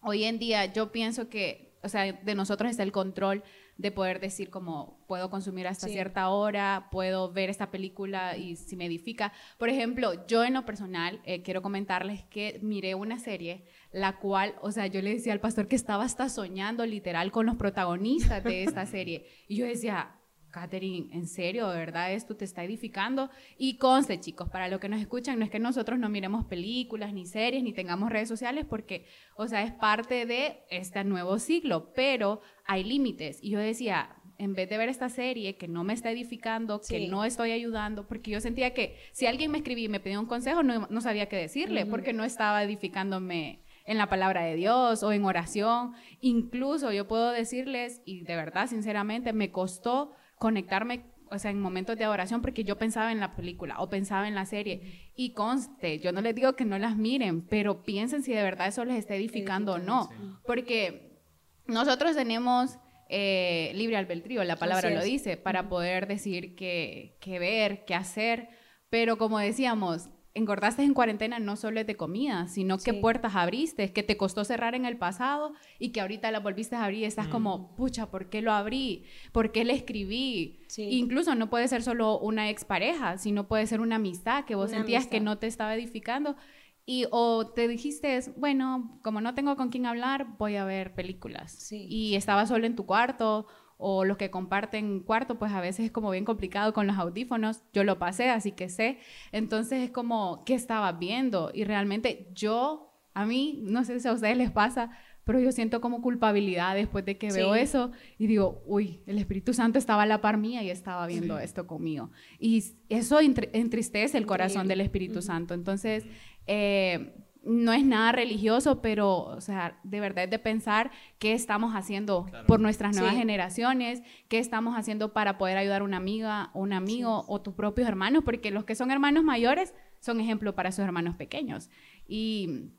hoy 0.00 0.24
en 0.24 0.40
día 0.40 0.66
yo 0.66 0.90
pienso 0.90 1.28
que, 1.28 1.78
o 1.84 1.88
sea, 1.88 2.12
de 2.12 2.34
nosotros 2.34 2.72
está 2.72 2.82
el 2.82 2.90
control 2.90 3.44
de 3.82 3.90
poder 3.90 4.20
decir 4.20 4.48
como 4.48 5.04
puedo 5.06 5.28
consumir 5.28 5.66
hasta 5.66 5.88
cierta 5.88 6.30
hora, 6.30 6.88
puedo 6.90 7.32
ver 7.32 7.50
esta 7.50 7.70
película 7.70 8.36
y 8.36 8.56
si 8.56 8.76
me 8.76 8.86
edifica. 8.86 9.32
Por 9.58 9.68
ejemplo, 9.68 10.26
yo 10.26 10.44
en 10.44 10.54
lo 10.54 10.64
personal 10.64 11.20
eh, 11.24 11.42
quiero 11.42 11.60
comentarles 11.60 12.22
que 12.24 12.58
miré 12.62 12.94
una 12.94 13.18
serie 13.18 13.64
la 13.90 14.18
cual, 14.18 14.54
o 14.62 14.72
sea, 14.72 14.86
yo 14.86 15.02
le 15.02 15.14
decía 15.14 15.32
al 15.32 15.40
pastor 15.40 15.68
que 15.68 15.76
estaba 15.76 16.04
hasta 16.04 16.28
soñando 16.28 16.86
literal 16.86 17.30
con 17.30 17.44
los 17.44 17.56
protagonistas 17.56 18.42
de 18.42 18.64
esta 18.64 18.86
serie. 18.86 19.26
Y 19.48 19.56
yo 19.56 19.66
decía, 19.66 20.16
Catherine, 20.52 21.08
¿en 21.12 21.26
serio? 21.26 21.68
¿De 21.68 21.78
verdad 21.78 22.12
esto 22.12 22.36
te 22.36 22.44
está 22.44 22.62
edificando? 22.62 23.30
Y 23.58 23.78
conste, 23.78 24.20
chicos, 24.20 24.48
para 24.48 24.68
los 24.68 24.78
que 24.78 24.88
nos 24.88 25.00
escuchan, 25.00 25.38
no 25.38 25.44
es 25.44 25.50
que 25.50 25.58
nosotros 25.58 25.98
no 25.98 26.08
miremos 26.08 26.44
películas, 26.44 27.12
ni 27.12 27.26
series, 27.26 27.64
ni 27.64 27.72
tengamos 27.72 28.10
redes 28.10 28.28
sociales, 28.28 28.66
porque, 28.68 29.06
o 29.34 29.48
sea, 29.48 29.64
es 29.64 29.72
parte 29.72 30.26
de 30.26 30.60
este 30.70 31.02
nuevo 31.02 31.38
siglo, 31.38 31.92
pero 31.94 32.42
hay 32.64 32.84
límites. 32.84 33.38
Y 33.42 33.50
yo 33.50 33.58
decía, 33.58 34.14
en 34.38 34.54
vez 34.54 34.68
de 34.68 34.76
ver 34.76 34.88
esta 34.88 35.08
serie 35.08 35.56
que 35.56 35.68
no 35.68 35.84
me 35.84 35.94
está 35.94 36.10
edificando, 36.10 36.80
que 36.80 37.08
no 37.08 37.24
estoy 37.24 37.52
ayudando, 37.52 38.06
porque 38.06 38.30
yo 38.30 38.40
sentía 38.40 38.74
que 38.74 38.96
si 39.12 39.26
alguien 39.26 39.50
me 39.50 39.58
escribía 39.58 39.86
y 39.86 39.88
me 39.88 40.00
pedía 40.00 40.20
un 40.20 40.26
consejo, 40.26 40.62
no, 40.62 40.86
no 40.88 41.00
sabía 41.00 41.26
qué 41.26 41.36
decirle, 41.36 41.86
porque 41.86 42.12
no 42.12 42.24
estaba 42.24 42.62
edificándome 42.62 43.62
en 43.84 43.98
la 43.98 44.08
palabra 44.08 44.42
de 44.42 44.54
Dios 44.56 45.02
o 45.02 45.12
en 45.12 45.24
oración. 45.24 45.94
Incluso 46.20 46.92
yo 46.92 47.08
puedo 47.08 47.30
decirles, 47.30 48.02
y 48.04 48.22
de 48.22 48.36
verdad, 48.36 48.66
sinceramente, 48.68 49.32
me 49.32 49.50
costó 49.50 50.12
conectarme, 50.42 51.04
o 51.30 51.38
sea, 51.38 51.52
en 51.52 51.60
momentos 51.60 51.96
de 51.96 52.08
oración, 52.08 52.42
porque 52.42 52.64
yo 52.64 52.76
pensaba 52.76 53.12
en 53.12 53.20
la 53.20 53.36
película 53.36 53.76
o 53.78 53.88
pensaba 53.88 54.26
en 54.26 54.34
la 54.34 54.44
serie. 54.44 55.12
Y 55.14 55.34
conste, 55.34 56.00
yo 56.00 56.10
no 56.10 56.20
les 56.20 56.34
digo 56.34 56.54
que 56.54 56.64
no 56.64 56.80
las 56.80 56.96
miren, 56.96 57.46
pero 57.46 57.84
piensen 57.84 58.24
si 58.24 58.32
de 58.32 58.42
verdad 58.42 58.66
eso 58.66 58.84
les 58.84 58.98
está 58.98 59.14
edificando 59.14 59.74
o 59.74 59.78
no. 59.78 60.10
Porque 60.44 61.22
nosotros 61.66 62.16
tenemos 62.16 62.76
eh, 63.08 63.70
libre 63.76 63.96
albedrío, 63.96 64.42
la 64.42 64.56
palabra 64.56 64.90
lo 64.90 65.04
dice, 65.04 65.36
para 65.36 65.68
poder 65.68 66.08
decir 66.08 66.56
qué, 66.56 67.18
qué 67.20 67.38
ver, 67.38 67.84
qué 67.84 67.94
hacer. 67.94 68.48
Pero 68.90 69.18
como 69.18 69.38
decíamos, 69.38 70.10
engordaste 70.34 70.82
en 70.82 70.94
cuarentena 70.94 71.38
no 71.38 71.56
solo 71.56 71.80
es 71.80 71.86
de 71.86 71.96
comida, 71.96 72.48
sino 72.48 72.78
qué 72.78 72.94
puertas 72.94 73.34
abriste, 73.34 73.92
que 73.92 74.02
te 74.02 74.16
costó 74.16 74.44
cerrar 74.44 74.74
en 74.74 74.84
el 74.84 74.96
pasado 74.96 75.52
y 75.78 75.90
que 75.90 76.00
ahorita 76.00 76.30
la 76.30 76.40
volviste 76.40 76.76
a 76.76 76.84
abrir 76.84 77.00
y 77.00 77.04
estás 77.04 77.28
como, 77.28 77.74
pucha, 77.76 78.10
¿por 78.10 78.30
qué 78.30 78.40
lo 78.40 78.52
abrí? 78.52 79.04
¿Por 79.32 79.52
qué 79.52 79.64
le 79.64 79.74
escribí? 79.74 80.60
Incluso 80.76 81.34
no 81.34 81.50
puede 81.50 81.68
ser 81.68 81.82
solo 81.82 82.18
una 82.18 82.48
expareja, 82.48 83.18
sino 83.18 83.46
puede 83.46 83.66
ser 83.66 83.80
una 83.80 83.96
amistad 83.96 84.44
que 84.44 84.54
vos 84.54 84.70
sentías 84.70 85.06
que 85.06 85.20
no 85.20 85.38
te 85.38 85.46
estaba 85.46 85.74
edificando. 85.74 86.36
Y 86.84 87.06
o 87.10 87.46
te 87.46 87.68
dijiste, 87.68 88.18
bueno, 88.36 88.98
como 89.04 89.20
no 89.20 89.34
tengo 89.34 89.54
con 89.56 89.68
quién 89.68 89.86
hablar, 89.86 90.36
voy 90.38 90.56
a 90.56 90.64
ver 90.64 90.94
películas. 90.94 91.70
Y 91.70 92.16
estaba 92.16 92.46
solo 92.46 92.66
en 92.66 92.74
tu 92.74 92.86
cuarto 92.86 93.46
o 93.84 94.04
los 94.04 94.16
que 94.16 94.30
comparten 94.30 95.00
cuarto, 95.00 95.38
pues 95.38 95.52
a 95.52 95.60
veces 95.60 95.86
es 95.86 95.90
como 95.90 96.10
bien 96.10 96.24
complicado 96.24 96.72
con 96.72 96.86
los 96.86 96.96
audífonos. 96.96 97.64
Yo 97.72 97.82
lo 97.82 97.98
pasé, 97.98 98.30
así 98.30 98.52
que 98.52 98.68
sé. 98.68 98.98
Entonces 99.32 99.82
es 99.82 99.90
como, 99.90 100.44
¿qué 100.44 100.54
estaba 100.54 100.92
viendo? 100.92 101.50
Y 101.52 101.64
realmente 101.64 102.28
yo, 102.32 102.94
a 103.12 103.26
mí, 103.26 103.60
no 103.64 103.84
sé 103.84 103.98
si 103.98 104.06
a 104.06 104.12
ustedes 104.12 104.36
les 104.36 104.52
pasa, 104.52 104.90
pero 105.24 105.40
yo 105.40 105.50
siento 105.50 105.80
como 105.80 106.00
culpabilidad 106.00 106.76
después 106.76 107.04
de 107.04 107.18
que 107.18 107.32
veo 107.32 107.54
eso 107.56 107.90
y 108.18 108.28
digo, 108.28 108.62
uy, 108.66 109.02
el 109.06 109.18
Espíritu 109.18 109.52
Santo 109.52 109.78
estaba 109.78 110.02
a 110.02 110.06
la 110.06 110.20
par 110.20 110.38
mía 110.38 110.62
y 110.62 110.70
estaba 110.70 111.06
viendo 111.06 111.38
esto 111.38 111.66
conmigo. 111.66 112.10
Y 112.38 112.62
eso 112.88 113.18
entristece 113.20 114.16
el 114.16 114.26
corazón 114.26 114.68
del 114.68 114.80
Espíritu 114.80 115.22
Santo. 115.22 115.54
Entonces, 115.54 116.06
eh, 116.46 117.14
no 117.44 117.72
es 117.72 117.84
nada 117.84 118.12
religioso, 118.12 118.80
pero, 118.80 119.24
o 119.24 119.40
sea, 119.40 119.78
de 119.82 120.00
verdad 120.00 120.24
es 120.24 120.30
de 120.30 120.38
pensar 120.38 120.90
qué 121.18 121.32
estamos 121.32 121.74
haciendo 121.74 122.26
por 122.46 122.60
nuestras 122.60 122.96
nuevas 122.96 123.16
generaciones, 123.16 124.02
qué 124.28 124.38
estamos 124.38 124.76
haciendo 124.76 125.12
para 125.12 125.38
poder 125.38 125.58
ayudar 125.58 125.82
a 125.82 125.84
una 125.84 125.96
amiga, 125.96 126.50
un 126.54 126.72
amigo 126.72 127.24
o 127.26 127.40
tus 127.40 127.54
propios 127.54 127.88
hermanos, 127.88 128.22
porque 128.24 128.50
los 128.50 128.64
que 128.64 128.74
son 128.74 128.90
hermanos 128.90 129.24
mayores 129.24 129.74
son 129.98 130.20
ejemplo 130.20 130.54
para 130.54 130.72
sus 130.72 130.84
hermanos 130.84 131.16
pequeños. 131.16 131.68
Y 132.06 132.70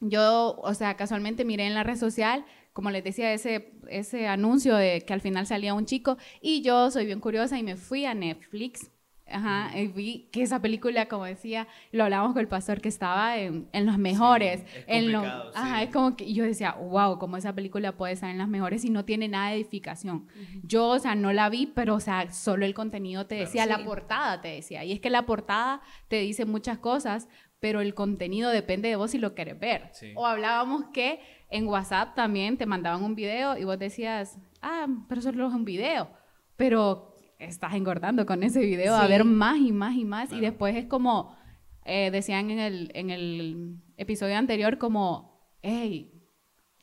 yo, 0.00 0.56
o 0.62 0.74
sea, 0.74 0.96
casualmente 0.96 1.44
miré 1.44 1.66
en 1.66 1.74
la 1.74 1.84
red 1.84 1.96
social, 1.96 2.44
como 2.72 2.90
les 2.90 3.04
decía, 3.04 3.32
ese, 3.32 3.72
ese 3.88 4.28
anuncio 4.28 4.76
de 4.76 5.02
que 5.02 5.12
al 5.12 5.20
final 5.20 5.46
salía 5.46 5.74
un 5.74 5.86
chico, 5.86 6.16
y 6.40 6.62
yo 6.62 6.90
soy 6.90 7.06
bien 7.06 7.20
curiosa 7.20 7.58
y 7.58 7.62
me 7.62 7.76
fui 7.76 8.04
a 8.04 8.14
Netflix 8.14 8.90
Ajá, 9.30 9.78
y 9.78 9.88
vi 9.88 10.28
que 10.32 10.42
esa 10.42 10.60
película, 10.60 11.06
como 11.06 11.24
decía, 11.24 11.66
lo 11.92 12.04
hablábamos 12.04 12.32
con 12.32 12.40
el 12.40 12.48
pastor, 12.48 12.80
que 12.80 12.88
estaba 12.88 13.36
en, 13.36 13.68
en 13.72 13.86
los 13.86 13.98
mejores. 13.98 14.64
es 14.74 14.84
en 14.86 15.12
lo, 15.12 15.20
ajá, 15.20 15.82
es 15.82 15.90
como 15.90 16.16
que 16.16 16.32
yo 16.32 16.44
decía, 16.44 16.72
wow, 16.72 17.18
como 17.18 17.36
esa 17.36 17.54
película 17.54 17.92
puede 17.92 18.14
estar 18.14 18.30
en 18.30 18.38
las 18.38 18.48
mejores 18.48 18.84
y 18.84 18.90
no 18.90 19.04
tiene 19.04 19.28
nada 19.28 19.50
de 19.50 19.56
edificación. 19.56 20.26
Yo, 20.62 20.88
o 20.88 20.98
sea, 20.98 21.14
no 21.14 21.32
la 21.32 21.48
vi, 21.48 21.66
pero, 21.66 21.94
o 21.94 22.00
sea, 22.00 22.30
solo 22.32 22.64
el 22.64 22.74
contenido 22.74 23.26
te 23.26 23.36
decía, 23.36 23.66
la 23.66 23.84
portada 23.84 24.40
te 24.40 24.48
decía. 24.48 24.84
Y 24.84 24.92
es 24.92 25.00
que 25.00 25.10
la 25.10 25.26
portada 25.26 25.80
te 26.08 26.16
dice 26.20 26.44
muchas 26.44 26.78
cosas, 26.78 27.28
pero 27.60 27.80
el 27.80 27.94
contenido 27.94 28.50
depende 28.50 28.88
de 28.88 28.96
vos 28.96 29.10
si 29.10 29.18
lo 29.18 29.34
querés 29.34 29.58
ver. 29.58 29.90
O 30.14 30.26
hablábamos 30.26 30.84
que 30.92 31.20
en 31.50 31.66
WhatsApp 31.66 32.14
también 32.14 32.56
te 32.56 32.66
mandaban 32.66 33.02
un 33.02 33.14
video 33.14 33.56
y 33.56 33.64
vos 33.64 33.78
decías, 33.78 34.38
ah, 34.62 34.86
pero 35.08 35.22
solo 35.22 35.48
es 35.48 35.54
un 35.54 35.64
video. 35.64 36.10
Pero 36.56 37.07
estás 37.38 37.74
engordando 37.74 38.26
con 38.26 38.42
ese 38.42 38.60
video, 38.60 38.94
a 38.94 39.06
ver 39.06 39.24
más 39.24 39.58
y 39.58 39.72
más 39.72 39.94
y 39.94 40.04
más. 40.04 40.32
Y 40.32 40.40
después 40.40 40.76
es 40.76 40.86
como, 40.86 41.36
eh, 41.84 42.10
decían 42.10 42.50
en 42.50 42.58
el, 42.58 42.90
en 42.94 43.10
el 43.10 43.76
episodio 43.96 44.36
anterior, 44.36 44.78
como, 44.78 45.52
hey, 45.62 46.12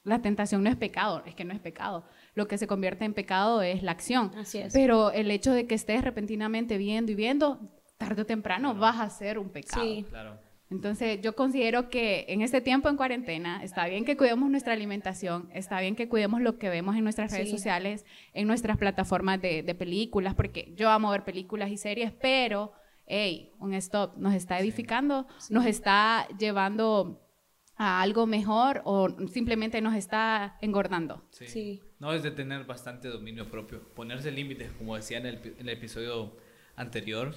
la 0.03 0.21
tentación 0.21 0.63
no 0.63 0.69
es 0.69 0.75
pecado, 0.75 1.23
es 1.25 1.35
que 1.35 1.43
no 1.43 1.53
es 1.53 1.59
pecado. 1.59 2.05
Lo 2.35 2.47
que 2.47 2.57
se 2.57 2.67
convierte 2.67 3.05
en 3.05 3.13
pecado 3.13 3.61
es 3.61 3.83
la 3.83 3.91
acción. 3.91 4.31
Así 4.37 4.59
es. 4.59 4.73
Pero 4.73 5.11
el 5.11 5.31
hecho 5.31 5.51
de 5.51 5.67
que 5.67 5.75
estés 5.75 6.03
repentinamente 6.03 6.77
viendo 6.77 7.11
y 7.11 7.15
viendo, 7.15 7.59
tarde 7.97 8.21
o 8.21 8.25
temprano 8.25 8.75
vas 8.75 8.99
a 8.99 9.09
ser 9.09 9.39
un 9.39 9.49
pecado. 9.49 9.83
Sí, 9.83 10.05
claro. 10.09 10.39
Entonces 10.71 11.21
yo 11.21 11.35
considero 11.35 11.89
que 11.89 12.25
en 12.27 12.41
este 12.41 12.59
tiempo 12.59 12.89
en 12.89 12.97
cuarentena 12.97 13.63
está 13.63 13.85
bien 13.87 14.03
que 14.03 14.17
cuidemos 14.17 14.49
nuestra 14.49 14.73
alimentación, 14.73 15.47
está 15.53 15.79
bien 15.79 15.95
que 15.95 16.09
cuidemos 16.09 16.41
lo 16.41 16.57
que 16.57 16.69
vemos 16.69 16.95
en 16.95 17.03
nuestras 17.03 17.31
redes 17.31 17.51
sociales, 17.51 18.03
en 18.33 18.47
nuestras 18.47 18.77
plataformas 18.77 19.41
de, 19.41 19.75
películas, 19.77 20.33
porque 20.33 20.73
yo 20.75 20.89
amo 20.89 21.11
ver 21.11 21.23
películas 21.23 21.69
y 21.69 21.77
series, 21.77 22.11
pero, 22.13 22.73
hey, 23.05 23.51
un 23.59 23.73
stop, 23.75 24.17
nos 24.17 24.33
está 24.33 24.59
edificando, 24.59 25.27
nos 25.49 25.65
está 25.65 26.27
llevando 26.39 27.21
a 27.75 28.01
algo 28.01 28.25
mejor 28.25 28.81
o 28.85 29.09
simplemente 29.27 29.81
nos 29.81 29.93
está 29.93 30.57
engordando. 30.61 31.23
Sí. 31.29 31.81
No, 31.99 32.13
es 32.13 32.23
de 32.23 32.31
tener 32.31 32.65
bastante 32.65 33.09
dominio 33.09 33.51
propio, 33.51 33.81
ponerse 33.93 34.31
límites, 34.31 34.71
como 34.77 34.95
decía 34.95 35.19
en 35.19 35.27
el, 35.27 35.35
en 35.35 35.59
el 35.59 35.69
episodio 35.69 36.35
anterior 36.75 37.35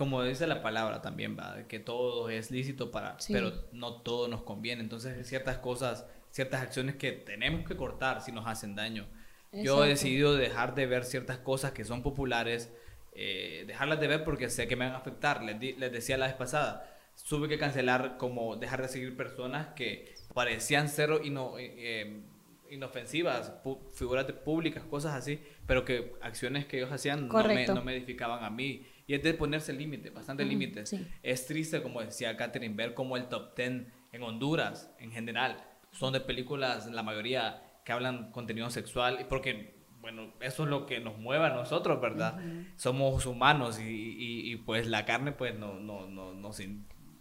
como 0.00 0.22
dice 0.22 0.46
la 0.46 0.62
palabra 0.62 1.02
también, 1.02 1.36
¿va? 1.38 1.64
que 1.68 1.78
todo 1.78 2.30
es 2.30 2.50
lícito 2.50 2.90
para, 2.90 3.18
pero 3.28 3.52
no 3.72 4.00
todo 4.00 4.28
nos 4.28 4.40
conviene. 4.44 4.80
Entonces, 4.80 5.28
ciertas 5.28 5.58
cosas, 5.58 6.06
ciertas 6.30 6.62
acciones 6.62 6.96
que 6.96 7.12
tenemos 7.12 7.68
que 7.68 7.76
cortar 7.76 8.22
si 8.22 8.32
nos 8.32 8.46
hacen 8.46 8.74
daño. 8.74 9.06
Yo 9.52 9.84
he 9.84 9.88
decidido 9.88 10.36
dejar 10.36 10.74
de 10.74 10.86
ver 10.86 11.04
ciertas 11.04 11.36
cosas 11.36 11.72
que 11.72 11.84
son 11.84 12.02
populares, 12.02 12.72
eh, 13.12 13.64
dejarlas 13.66 14.00
de 14.00 14.08
ver 14.08 14.24
porque 14.24 14.48
sé 14.48 14.66
que 14.66 14.74
me 14.74 14.86
van 14.86 14.94
a 14.94 14.96
afectar. 15.00 15.44
Les, 15.44 15.78
les 15.78 15.92
decía 15.92 16.16
la 16.16 16.28
vez 16.28 16.34
pasada, 16.34 16.90
tuve 17.28 17.46
que 17.46 17.58
cancelar 17.58 18.16
como 18.16 18.56
dejar 18.56 18.80
de 18.80 18.88
seguir 18.88 19.14
personas 19.18 19.74
que 19.74 20.14
parecían 20.32 20.88
ser 20.88 21.10
ino, 21.24 21.56
eh, 21.58 22.22
inofensivas, 22.70 23.52
figuras 23.92 24.24
públicas, 24.32 24.82
cosas 24.84 25.14
así, 25.14 25.42
pero 25.66 25.84
que 25.84 26.14
acciones 26.22 26.64
que 26.64 26.78
ellos 26.78 26.90
hacían 26.90 27.28
no 27.28 27.44
me, 27.44 27.66
no 27.66 27.84
me 27.84 27.94
edificaban 27.94 28.42
a 28.44 28.48
mí. 28.48 28.86
Y 29.10 29.14
es 29.14 29.24
de 29.24 29.34
ponerse 29.34 29.72
límites, 29.72 30.14
bastante 30.14 30.44
límites. 30.44 30.94
Es 31.24 31.44
triste, 31.44 31.82
como 31.82 32.00
decía 32.00 32.36
Catherine, 32.36 32.76
ver 32.76 32.94
cómo 32.94 33.16
el 33.16 33.24
top 33.24 33.56
10 33.56 33.82
en 34.12 34.22
Honduras, 34.22 34.94
en 35.00 35.10
general, 35.10 35.56
son 35.90 36.12
de 36.12 36.20
películas, 36.20 36.86
la 36.86 37.02
mayoría, 37.02 37.60
que 37.84 37.90
hablan 37.90 38.30
contenido 38.30 38.70
sexual, 38.70 39.26
porque 39.28 39.74
bueno, 40.00 40.32
eso 40.40 40.62
es 40.62 40.70
lo 40.70 40.86
que 40.86 41.00
nos 41.00 41.18
mueve 41.18 41.46
a 41.46 41.48
nosotros, 41.48 42.00
¿verdad? 42.00 42.38
Somos 42.76 43.26
humanos 43.26 43.80
y, 43.80 44.52
y, 44.52 44.54
pues 44.58 44.86
la 44.86 45.04
carne, 45.04 45.32
pues 45.32 45.58
no, 45.58 45.74
no, 45.80 46.06
no, 46.06 46.32
no, 46.32 46.52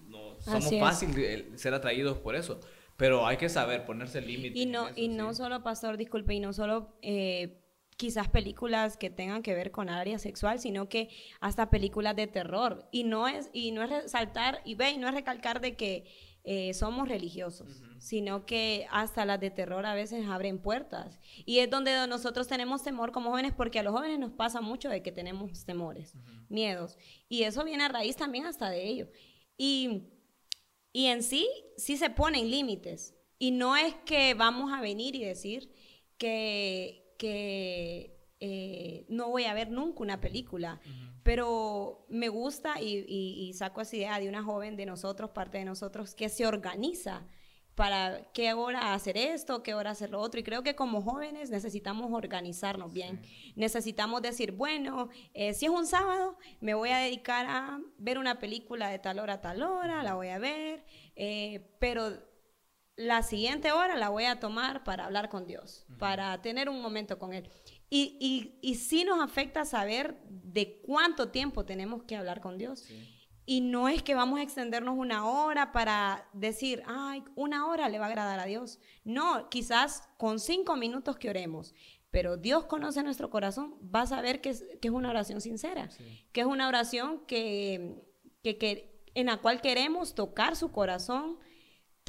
no 0.09 0.35
somos 0.41 0.79
fáciles 0.79 1.59
ser 1.59 1.73
atraídos 1.73 2.19
por 2.19 2.35
eso. 2.35 2.59
Pero 2.97 3.25
hay 3.25 3.37
que 3.37 3.49
saber 3.49 3.85
ponerse 3.85 4.21
límites. 4.21 4.61
Y 4.61 4.67
no, 4.67 4.89
y 4.95 5.07
no 5.07 5.33
solo, 5.33 5.63
pastor, 5.63 5.97
disculpe, 5.97 6.35
y 6.35 6.39
no 6.39 6.53
solo 6.53 6.93
eh, 7.01 7.58
quizás 7.99 8.29
películas 8.29 8.97
que 8.97 9.09
tengan 9.09 9.43
que 9.43 9.53
ver 9.53 9.71
con 9.71 9.89
área 9.89 10.17
sexual, 10.17 10.59
sino 10.59 10.87
que 10.87 11.09
hasta 11.39 11.69
películas 11.69 12.15
de 12.15 12.27
terror. 12.27 12.87
Y 12.91 13.03
no 13.03 13.27
es, 13.27 13.49
y 13.53 13.71
no 13.71 13.83
es 13.83 13.89
resaltar, 13.89 14.61
y 14.65 14.75
ve, 14.75 14.91
y 14.91 14.97
no 14.97 15.07
es 15.07 15.13
recalcar 15.13 15.59
de 15.59 15.75
que 15.75 16.05
eh, 16.45 16.73
somos 16.73 17.09
religiosos, 17.09 17.83
sino 17.99 18.45
que 18.45 18.87
hasta 18.89 19.25
las 19.25 19.39
de 19.39 19.51
terror 19.51 19.85
a 19.85 19.93
veces 19.93 20.25
abren 20.27 20.59
puertas. 20.59 21.19
Y 21.45 21.59
es 21.59 21.69
donde 21.69 22.07
nosotros 22.07 22.47
tenemos 22.47 22.83
temor 22.83 23.11
como 23.11 23.31
jóvenes, 23.31 23.53
porque 23.53 23.79
a 23.79 23.83
los 23.83 23.93
jóvenes 23.93 24.17
nos 24.17 24.31
pasa 24.31 24.61
mucho 24.61 24.89
de 24.89 25.03
que 25.03 25.11
tenemos 25.11 25.65
temores, 25.65 26.15
miedos. 26.47 26.97
Y 27.27 27.43
eso 27.43 27.63
viene 27.65 27.83
a 27.83 27.89
raíz 27.89 28.15
también 28.15 28.45
hasta 28.45 28.69
de 28.69 28.87
ello. 28.87 29.09
Y 29.57 30.03
y 30.91 31.05
en 31.05 31.23
sí, 31.23 31.47
sí 31.77 31.97
se 31.97 32.09
ponen 32.09 32.49
límites. 32.49 33.15
Y 33.37 33.51
no 33.51 33.75
es 33.75 33.93
que 34.05 34.33
vamos 34.33 34.73
a 34.73 34.81
venir 34.81 35.15
y 35.15 35.23
decir 35.23 35.71
que, 36.17 37.08
que 37.19 38.17
eh, 38.39 39.05
no 39.09 39.29
voy 39.29 39.43
a 39.43 39.53
ver 39.53 39.69
nunca 39.69 40.01
una 40.01 40.21
película. 40.21 40.79
Pero 41.21 42.05
me 42.09 42.29
gusta 42.29 42.81
y, 42.81 43.05
y, 43.07 43.53
saco 43.53 43.81
esa 43.81 43.95
idea 43.95 44.19
de 44.19 44.29
una 44.29 44.41
joven 44.41 44.77
de 44.77 44.85
nosotros, 44.85 45.29
parte 45.31 45.59
de 45.59 45.65
nosotros, 45.65 46.15
que 46.15 46.29
se 46.29 46.47
organiza 46.47 47.27
para 47.75 48.31
qué 48.33 48.53
hora 48.53 48.93
hacer 48.93 49.17
esto, 49.17 49.61
qué 49.61 49.73
hora 49.73 49.91
hacer 49.91 50.09
lo 50.09 50.21
otro. 50.21 50.39
Y 50.39 50.43
creo 50.43 50.63
que 50.63 50.75
como 50.75 51.01
jóvenes 51.01 51.49
necesitamos 51.49 52.11
organizarnos 52.11 52.91
bien. 52.91 53.21
Necesitamos 53.55 54.21
decir, 54.21 54.53
bueno, 54.53 55.09
eh, 55.33 55.53
si 55.53 55.65
es 55.65 55.71
un 55.71 55.85
sábado, 55.85 56.37
me 56.61 56.73
voy 56.73 56.89
a 56.89 56.97
dedicar 56.99 57.45
a 57.47 57.79
ver 57.97 58.17
una 58.17 58.39
película 58.39 58.89
de 58.89 58.99
tal 58.99 59.19
hora 59.19 59.33
a 59.35 59.41
tal 59.41 59.61
hora, 59.61 60.03
la 60.03 60.15
voy 60.15 60.29
a 60.29 60.39
ver, 60.39 60.83
eh, 61.15 61.69
pero 61.79 62.28
la 62.99 63.23
siguiente 63.23 63.71
hora 63.71 63.95
la 63.95 64.09
voy 64.09 64.25
a 64.25 64.41
tomar 64.41 64.83
para 64.83 65.05
hablar 65.05 65.29
con 65.29 65.47
Dios, 65.47 65.85
para 65.97 66.41
tener 66.41 66.67
un 66.67 66.81
momento 66.81 67.17
con 67.17 67.33
Él. 67.33 67.49
Y, 67.89 68.17
y, 68.19 68.59
y 68.61 68.75
sí 68.75 69.05
nos 69.05 69.21
afecta 69.21 69.63
saber 69.63 70.21
de 70.27 70.81
cuánto 70.85 71.29
tiempo 71.29 71.63
tenemos 71.63 72.03
que 72.03 72.17
hablar 72.17 72.41
con 72.41 72.57
Dios. 72.57 72.81
Sí. 72.81 73.15
Y 73.45 73.61
no 73.61 73.87
es 73.87 74.03
que 74.03 74.15
vamos 74.15 74.39
a 74.39 74.43
extendernos 74.43 74.97
una 74.97 75.25
hora 75.25 75.71
para 75.71 76.27
decir, 76.33 76.83
ay, 76.87 77.23
una 77.35 77.67
hora 77.67 77.87
le 77.87 77.99
va 77.99 78.05
a 78.05 78.09
agradar 78.09 78.37
a 78.37 78.45
Dios. 78.45 78.79
No, 79.05 79.49
quizás 79.49 80.03
con 80.17 80.39
cinco 80.39 80.75
minutos 80.75 81.15
que 81.17 81.29
oremos, 81.29 81.73
pero 82.11 82.35
Dios 82.35 82.65
conoce 82.65 83.01
nuestro 83.01 83.29
corazón, 83.29 83.75
va 83.95 84.01
a 84.01 84.07
saber 84.07 84.41
que 84.41 84.49
es, 84.49 84.65
que 84.81 84.89
es 84.89 84.93
una 84.93 85.09
oración 85.09 85.39
sincera, 85.39 85.89
que 86.33 86.41
es 86.41 86.47
una 86.47 86.67
oración 86.67 87.25
que, 87.27 88.03
que, 88.43 89.01
en 89.15 89.27
la 89.27 89.37
cual 89.37 89.61
queremos 89.61 90.15
tocar 90.15 90.57
su 90.57 90.73
corazón, 90.73 91.39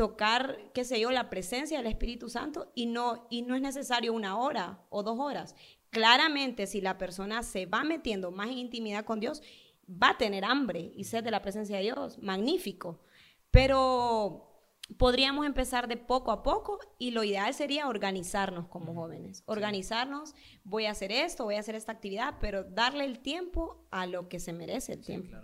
tocar, 0.00 0.70
qué 0.72 0.82
sé 0.82 0.98
yo, 0.98 1.10
la 1.10 1.28
presencia 1.28 1.76
del 1.76 1.86
Espíritu 1.86 2.30
Santo 2.30 2.72
y 2.74 2.86
no, 2.86 3.26
y 3.28 3.42
no 3.42 3.54
es 3.54 3.60
necesario 3.60 4.14
una 4.14 4.38
hora 4.38 4.86
o 4.88 5.02
dos 5.02 5.18
horas. 5.20 5.54
Claramente, 5.90 6.66
si 6.66 6.80
la 6.80 6.96
persona 6.96 7.42
se 7.42 7.66
va 7.66 7.84
metiendo 7.84 8.30
más 8.30 8.48
en 8.48 8.56
intimidad 8.56 9.04
con 9.04 9.20
Dios, 9.20 9.42
va 9.86 10.12
a 10.12 10.16
tener 10.16 10.46
hambre 10.46 10.90
y 10.96 11.04
sed 11.04 11.22
de 11.22 11.30
la 11.30 11.42
presencia 11.42 11.76
de 11.76 11.82
Dios, 11.82 12.16
magnífico. 12.16 13.02
Pero 13.50 14.72
podríamos 14.96 15.44
empezar 15.44 15.86
de 15.86 15.98
poco 15.98 16.32
a 16.32 16.42
poco 16.42 16.78
y 16.98 17.10
lo 17.10 17.22
ideal 17.22 17.52
sería 17.52 17.86
organizarnos 17.86 18.68
como 18.68 18.94
jóvenes. 18.94 19.42
Organizarnos, 19.44 20.34
voy 20.64 20.86
a 20.86 20.92
hacer 20.92 21.12
esto, 21.12 21.44
voy 21.44 21.56
a 21.56 21.60
hacer 21.60 21.74
esta 21.74 21.92
actividad, 21.92 22.36
pero 22.40 22.64
darle 22.64 23.04
el 23.04 23.18
tiempo 23.18 23.86
a 23.90 24.06
lo 24.06 24.30
que 24.30 24.40
se 24.40 24.54
merece 24.54 24.94
el 24.94 25.04
tiempo. 25.04 25.36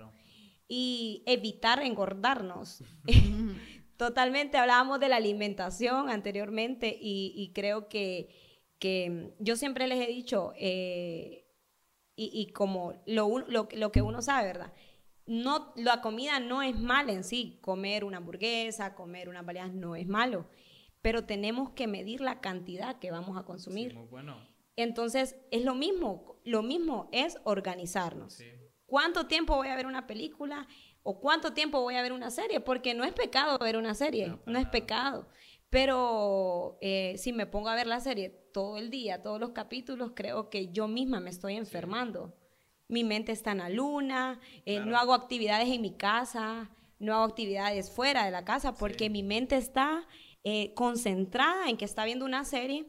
Y 0.66 1.25
evitar 1.26 1.82
engordarnos. 1.82 2.82
Totalmente 3.96 4.58
hablábamos 4.58 5.00
de 5.00 5.08
la 5.08 5.16
alimentación 5.16 6.10
anteriormente 6.10 6.96
y, 7.00 7.50
creo 7.54 7.88
que, 7.88 8.28
que, 8.78 9.32
yo 9.38 9.56
siempre 9.56 9.87
les 9.87 10.06
he 10.06 10.11
dicho, 10.11 10.52
eh, 10.56 11.46
y, 12.14 12.46
como 12.48 12.94
lo, 13.06 13.38
lo, 13.38 13.68
lo, 13.72 13.92
que 13.92 14.02
uno 14.02 14.20
sabe, 14.20 14.48
¿verdad? 14.48 14.72
No, 15.26 15.72
la 15.76 16.02
comida 16.02 16.40
no 16.40 16.62
es 16.62 16.78
mala 16.78 17.12
en 17.12 17.24
sí, 17.24 17.59
comer 17.62 18.04
una 18.04 18.18
hamburguesa, 18.18 18.94
comer 18.94 19.28
una 19.28 19.42
baleadas 19.42 19.72
no 19.72 19.96
es 19.96 20.06
malo, 20.06 20.46
pero 21.02 21.24
tenemos 21.24 21.70
que 21.70 21.87
medir 21.87 22.20
la 22.20 22.40
cantidad 22.40 22.98
que 22.98 23.11
vamos 23.11 23.38
a 23.38 23.44
consumir. 23.44 23.94
muy 23.94 24.06
bueno. 24.06 24.37
Entonces, 24.76 25.37
es 25.50 25.64
lo 25.64 25.74
mismo, 25.74 26.37
lo 26.44 26.62
mismo 26.62 27.09
es 27.12 27.38
organizarnos. 27.44 28.42
¿Cuánto 28.87 29.27
tiempo 29.27 29.57
voy 29.57 29.68
a 29.68 29.77
ver 29.77 29.87
una 29.87 30.07
película? 30.07 30.66
¿O 31.03 31.20
cuánto 31.20 31.53
tiempo 31.53 31.81
voy 31.83 31.96
a 31.96 32.03
ver 32.03 32.12
una 32.12 32.31
serie? 32.31 32.61
Porque 32.61 32.94
no 32.94 33.05
es 33.05 33.12
pecado 33.12 33.59
ver 33.59 33.77
una 33.77 33.94
serie, 33.94 34.38
no, 34.46 34.59
es 34.59 34.66
pecado. 34.68 35.29
Pero 35.70 36.79
eh, 36.81 37.16
si 37.18 37.33
me 37.33 37.46
pongo 37.46 37.68
a 37.68 37.75
ver 37.75 37.87
la 37.87 38.01
serie 38.01 38.31
todo 38.53 38.77
el 38.77 38.90
día, 38.90 39.22
todos 39.22 39.40
los 39.40 39.51
capítulos, 39.51 40.12
creo 40.14 40.49
que 40.49 40.72
yo 40.72 40.88
misma 40.88 41.20
me 41.20 41.31
estoy 41.31 41.57
enfermando. 41.57 42.37
Mi 42.88 43.03
mente 43.03 43.33
está 43.33 43.53
en 43.53 43.59
la 43.59 43.68
luna, 43.68 44.40
eh, 44.64 44.81
no 44.81 44.96
hago 44.96 45.12
actividades 45.12 45.68
en 45.68 45.83
mi 45.83 45.96
casa, 45.96 46.70
no 47.01 47.14
hago 47.14 47.25
actividades 47.25 47.90
fuera 47.90 48.25
de 48.25 48.31
la 48.31 48.44
casa 48.44 48.75
porque 48.75 49.11
mi 49.11 49.25
mente 49.25 49.57
está 49.57 50.07
eh, 50.44 50.72
concentrada 50.75 51.68
en 51.68 51.77
que 51.77 51.85
está 51.85 52.05
viendo 52.05 52.25
una 52.25 52.44
serie 52.44 52.87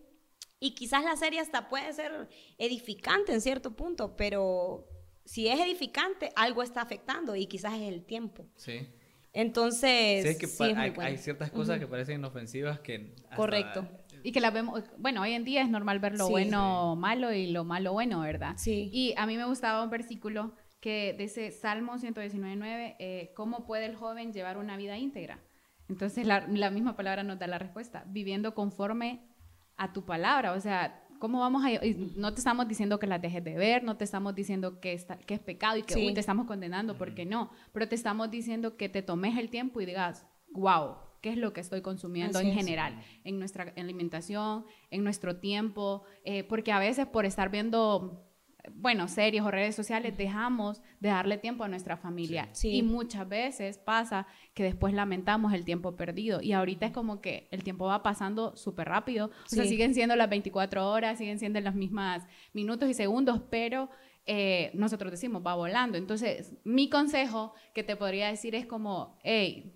y 0.60 0.76
quizás 0.76 1.04
la 1.04 1.16
serie 1.16 1.40
hasta 1.40 1.70
puede 1.70 1.92
ser 1.94 2.30
edificante 2.58 3.34
en 3.34 3.42
cierto 3.42 3.76
punto, 3.76 4.16
pero 4.16 4.88
si 5.28 5.50
es 5.50 5.60
edificante, 5.60 6.32
algo 6.36 6.64
está 6.64 6.82
afectando 6.82 7.36
y 7.36 7.48
quizás 7.48 7.74
es 7.74 7.82
el 7.82 8.06
tiempo. 8.06 8.46
Sí. 8.56 8.88
Entonces, 9.34 10.38
sí, 10.40 10.64
hay, 10.76 11.18
ciertas 11.18 11.52
cosas 11.52 11.80
que 11.80 11.86
parecen 11.86 12.20
inofensivas 12.20 12.80
que... 12.80 13.14
Correcto. 13.36 13.88
Y 14.24 14.32
que 14.32 14.40
las 14.40 14.54
vemos, 14.54 14.84
bueno, 14.98 15.22
hoy 15.22 15.34
en 15.34 15.44
día 15.44 15.62
es 15.62 15.70
normal 15.70 16.00
ver 16.00 16.18
lo 16.18 16.30
bueno 16.30 16.96
malo 16.96 17.32
y 17.32 17.52
lo 17.52 17.64
malo 17.66 17.94
bueno, 17.94 18.22
¿verdad? 18.22 18.56
Sí. 18.58 18.90
Y 18.92 19.14
a 19.18 19.28
mí 19.28 19.38
me 19.38 19.46
gustaba 19.46 19.84
un 19.84 19.90
versículo 19.90 20.56
que 20.80 21.14
dice 21.18 21.52
Salmo 21.52 21.98
119.9, 21.98 22.96
eh, 22.98 23.34
¿cómo 23.36 23.66
puede 23.66 23.86
el 23.86 23.96
joven 23.96 24.34
llevar 24.34 24.58
una 24.58 24.78
vida 24.78 24.98
íntegra? 24.98 25.40
Entonces 25.90 26.26
la, 26.26 26.48
la 26.48 26.72
misma 26.72 26.96
palabra 26.96 27.24
nos 27.24 27.38
da 27.38 27.48
la 27.48 27.60
respuesta, 27.60 28.06
viviendo 28.08 28.56
conforme 28.56 29.28
a 29.76 29.94
tu 29.94 30.06
palabra, 30.06 30.54
o 30.54 30.60
sea, 30.60 31.07
¿Cómo 31.20 31.40
vamos 31.40 31.64
a.? 31.66 31.70
No 32.16 32.34
te 32.34 32.40
estamos 32.40 32.68
diciendo 32.68 33.00
que 33.00 33.08
las 33.08 33.22
dejes 33.22 33.44
de 33.44 33.56
ver, 33.56 33.84
no 33.84 33.98
te 33.98 34.04
estamos 34.04 34.36
diciendo 34.36 34.80
que, 34.80 34.94
está, 34.94 35.18
que 35.18 35.34
es 35.36 35.40
pecado 35.40 35.78
y 35.78 35.84
que 35.84 35.96
te 35.96 36.20
estamos 36.20 36.46
condenando, 36.46 36.98
porque 36.98 37.26
no. 37.26 37.52
Pero 37.74 37.88
te 37.88 37.96
estamos 37.96 38.30
diciendo 38.30 38.78
que 38.78 38.90
te 38.90 39.02
tomes 39.02 39.38
el 39.38 39.50
tiempo 39.50 39.82
y 39.82 39.86
digas, 39.86 40.26
wow, 40.52 40.96
¿qué 41.22 41.30
es 41.30 41.38
lo 41.38 41.54
que 41.54 41.62
estoy 41.62 41.82
consumiendo 41.82 42.40
en 42.40 42.54
general? 42.54 43.02
En 43.24 43.40
nuestra 43.40 43.74
alimentación, 43.76 44.66
en 44.92 45.04
nuestro 45.04 45.38
tiempo, 45.38 46.04
eh, 46.24 46.44
porque 46.44 46.72
a 46.72 46.80
veces 46.80 47.08
por 47.08 47.26
estar 47.26 47.50
viendo 47.50 48.27
bueno, 48.76 49.08
series 49.08 49.44
o 49.44 49.52
redes 49.52 49.76
sociales, 49.76 50.18
dejamos 50.18 50.82
de 51.00 51.10
darle 51.10 51.38
tiempo 51.38 51.64
a 51.64 51.68
nuestra 51.68 51.98
familia. 51.98 52.50
Y 52.64 52.84
muchas 52.84 53.28
veces 53.28 53.78
pasa 53.78 54.28
que 54.54 54.64
después 54.64 54.94
lamentamos 54.94 55.54
el 55.54 55.66
tiempo 55.66 55.96
perdido. 55.96 56.42
Y 56.42 56.54
ahorita 56.54 56.88
es 56.88 56.92
como 56.92 57.22
que 57.22 57.48
el 57.52 57.64
tiempo 57.64 57.86
va 57.86 58.04
pasando 58.04 58.56
súper 58.56 58.88
rápido. 58.88 59.28
O 59.28 59.50
sea, 59.50 59.66
siguen 59.66 59.94
siendo 59.94 60.16
las 60.16 60.30
24 60.30 60.90
horas, 60.90 61.18
siguen 61.18 61.40
siendo 61.40 61.60
las 61.62 61.76
mismas 61.76 62.26
minutos 62.54 62.90
y 62.90 62.94
segundos, 62.94 63.42
pero 63.50 63.90
eh, 64.26 64.72
nosotros 64.74 65.12
decimos, 65.12 65.42
va 65.46 65.56
volando. 65.56 65.98
Entonces, 65.98 66.54
mi 66.64 66.90
consejo 66.90 67.54
que 67.74 67.84
te 67.84 67.96
podría 67.96 68.28
decir 68.28 68.56
es 68.56 68.66
como, 68.66 69.18
hey, 69.24 69.74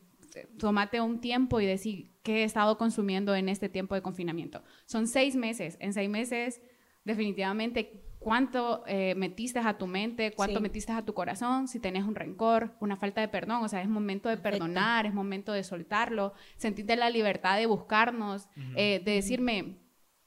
tómate 0.58 1.02
un 1.02 1.22
tiempo 1.22 1.60
y 1.60 1.66
decir 1.66 2.12
qué 2.24 2.42
he 2.42 2.44
estado 2.44 2.78
consumiendo 2.78 3.36
en 3.36 3.50
este 3.50 3.70
tiempo 3.70 3.96
de 3.96 4.02
confinamiento. 4.02 4.64
Son 4.86 5.08
seis 5.08 5.36
meses. 5.36 5.78
En 5.80 5.94
seis 5.94 6.10
meses, 6.10 6.62
definitivamente 7.04 8.04
cuánto 8.22 8.84
eh, 8.86 9.16
metiste 9.16 9.58
a 9.58 9.80
tu 9.80 9.88
mente, 9.88 10.32
cuánto 10.32 10.62
metiste 10.62 10.92
a 10.92 11.02
tu 11.02 11.14
corazón, 11.16 11.68
si 11.68 11.80
tenés 11.80 12.06
un 12.06 12.14
rencor, 12.14 12.76
una 12.80 12.96
falta 12.96 13.20
de 13.20 13.28
perdón, 13.28 13.64
o 13.64 13.68
sea, 13.68 13.82
es 13.82 13.90
momento 13.90 14.30
de 14.30 14.38
perdonar, 14.38 15.08
es 15.08 15.14
momento 15.14 15.52
de 15.54 15.64
soltarlo, 15.64 16.34
sentirte 16.56 16.96
la 16.96 17.10
libertad 17.10 17.58
de 17.58 17.66
buscarnos, 17.66 18.48
eh, 18.76 19.02
de 19.04 19.12
decirme, 19.14 19.80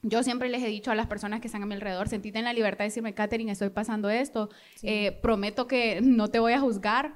yo 0.03 0.25
siempre 0.25 0.49
les 0.49 0.61
he 0.65 0.67
dicho 0.67 0.91
a 0.91 0.97
las 0.97 1.07
personas 1.07 1.41
que 1.41 1.47
están 1.47 1.63
a 1.63 1.67
mi 1.67 1.75
alrededor, 1.75 2.09
sentite 2.09 2.41
en 2.41 2.47
la 2.47 2.53
libertad 2.53 2.81
de 2.81 2.87
decirme, 2.87 3.15
Katherine, 3.15 3.53
estoy 3.53 3.71
pasando 3.71 4.11
esto, 4.11 4.51
eh, 4.83 5.13
prometo 5.23 5.69
que 5.69 6.01
no 6.03 6.27
te 6.27 6.41
voy 6.41 6.53
a 6.53 6.61
juzgar, 6.61 7.15